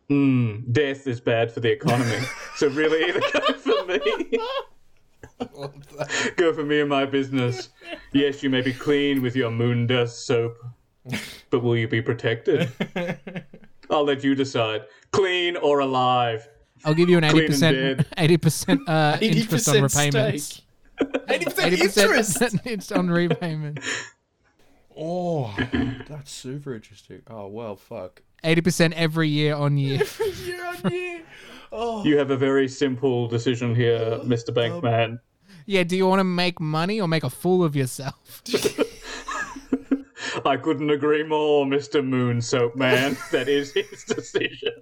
[0.10, 2.18] Hmm, death is bad for the economy.
[2.56, 4.40] so really, either go for me,
[6.36, 7.70] go for me and my business.
[8.12, 10.58] Yes, you may be clean with your moon dust soap,
[11.52, 12.70] but will you be protected?
[13.92, 14.82] I'll let you decide.
[15.12, 16.48] Clean or alive?
[16.86, 18.06] I'll give you an eighty Clean and percent, dead.
[18.18, 20.44] eighty percent uh, interest on repayments.
[20.46, 20.66] stake.
[21.02, 22.40] 80% Eighty interest.
[22.40, 23.80] percent it's on repayment.
[24.98, 25.56] Oh,
[26.10, 27.22] that's super interesting.
[27.30, 28.22] Oh well, fuck.
[28.44, 30.02] Eighty percent every year on year.
[30.46, 31.22] year on year.
[31.72, 32.04] Oh.
[32.04, 34.50] You have a very simple decision here, Mr.
[34.50, 35.20] Bankman.
[35.66, 38.42] Yeah, do you want to make money or make a fool of yourself?
[40.46, 42.06] I couldn't agree more, Mr.
[42.06, 43.18] Moon Soap Man.
[43.32, 44.74] That is his decision.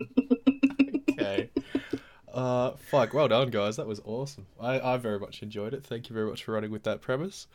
[1.12, 1.50] okay.
[2.34, 3.14] Uh, fuck.
[3.14, 3.78] Well done, guys.
[3.78, 4.46] That was awesome.
[4.60, 5.84] I, I very much enjoyed it.
[5.84, 7.48] Thank you very much for running with that premise.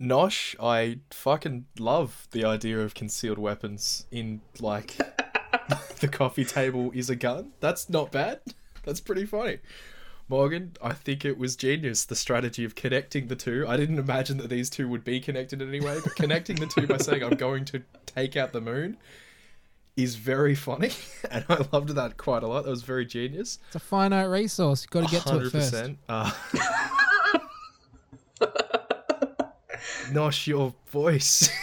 [0.00, 4.96] Nosh, I fucking love the idea of concealed weapons in like
[6.00, 7.52] the coffee table is a gun.
[7.60, 8.40] That's not bad.
[8.84, 9.58] That's pretty funny.
[10.26, 13.66] Morgan, I think it was genius the strategy of connecting the two.
[13.68, 16.66] I didn't imagine that these two would be connected in any way, but connecting the
[16.66, 18.96] two by saying I'm going to take out the moon
[19.96, 20.92] is very funny,
[21.30, 22.64] and I loved that quite a lot.
[22.64, 23.58] That was very genius.
[23.66, 24.84] It's a finite resource.
[24.84, 25.90] You've got to get to it first.
[26.08, 26.30] Uh,
[30.12, 31.48] Nosh, your voice.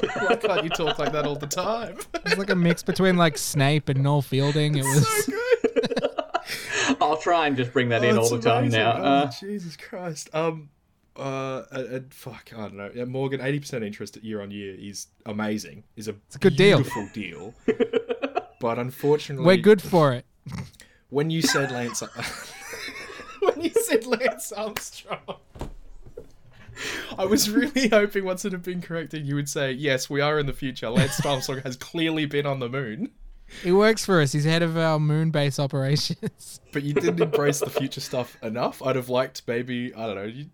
[0.00, 1.96] Why can't you talk like that all the time?
[2.24, 4.76] It's like a mix between like Snape and Noel Fielding.
[4.76, 5.32] It was so
[5.74, 6.96] good.
[7.02, 8.92] I'll try and just bring that in Oh, all it's the time now.
[8.96, 10.30] Oh, Uh, Jesus Christ.
[10.34, 10.70] Um,
[11.16, 12.90] uh, and, and fuck, I don't know.
[12.94, 15.84] Yeah, Morgan, eighty percent interest year on year is amazing.
[15.96, 16.78] Is a a good deal.
[16.78, 17.54] beautiful deal.
[18.60, 20.24] but unfortunately, we're good for it.
[21.10, 22.00] when you said Lance,
[23.40, 25.18] when you said Lance Armstrong,
[27.20, 30.38] I was really hoping once it had been corrected, you would say, "Yes, we are
[30.38, 30.88] in the future.
[30.88, 33.10] Lance Armstrong has clearly been on the moon."
[33.62, 34.32] He works for us.
[34.32, 36.60] He's head of our moon base operations.
[36.72, 38.80] But you didn't embrace the future stuff enough.
[38.80, 40.22] I'd have liked maybe I don't know.
[40.22, 40.46] You,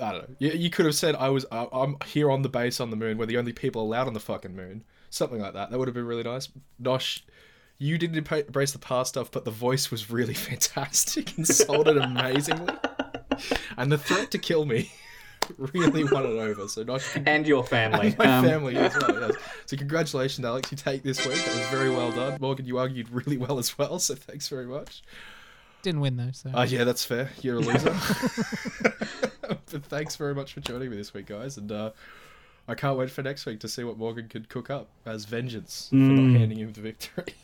[0.00, 0.36] I don't know.
[0.38, 2.96] You, you could have said I was I, I'm here on the base on the
[2.96, 3.18] moon.
[3.18, 4.84] We're the only people allowed on the fucking moon.
[5.10, 5.70] Something like that.
[5.70, 6.48] That would have been really nice.
[6.80, 7.22] Nosh,
[7.78, 11.98] you didn't embrace the past stuff, but the voice was really fantastic and sold it
[11.98, 12.72] amazingly.
[13.76, 14.92] And the threat to kill me
[15.74, 16.68] really won it over.
[16.68, 18.08] So Nosh, con- and your family.
[18.08, 19.20] and my Um, family as well.
[19.28, 19.36] Yes.
[19.66, 20.70] So congratulations, Alex.
[20.70, 21.36] You take this week.
[21.44, 22.38] That was very well done.
[22.40, 23.98] Morgan, you argued really well as well.
[23.98, 25.02] So thanks very much.
[25.82, 27.30] Didn't win though, so Oh yeah, that's fair.
[27.40, 27.94] You're a loser.
[29.48, 31.56] but thanks very much for joining me this week, guys.
[31.56, 31.90] And uh,
[32.68, 35.88] I can't wait for next week to see what Morgan could cook up as vengeance
[35.90, 36.32] for Mm.
[36.32, 37.34] not handing him the victory.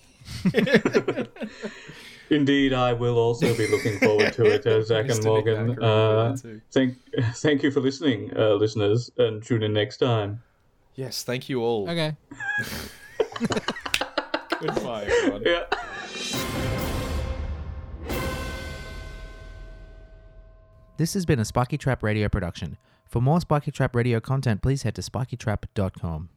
[2.30, 5.76] Indeed, I will also be looking forward to it, uh, Zac and Morgan.
[5.76, 6.96] Nacker will be Uh, thank,
[7.36, 10.42] thank you for listening, uh, listeners, and tune in next time.
[10.96, 11.88] yes, thank you all.
[11.88, 12.16] Okay.
[14.60, 15.42] Goodbye, everyone.
[15.44, 15.64] Yeah.
[20.96, 22.78] This has been a Spiky Trap Radio production.
[23.06, 26.30] For more Spiky Trap Radio content, please head to spikytrap.com.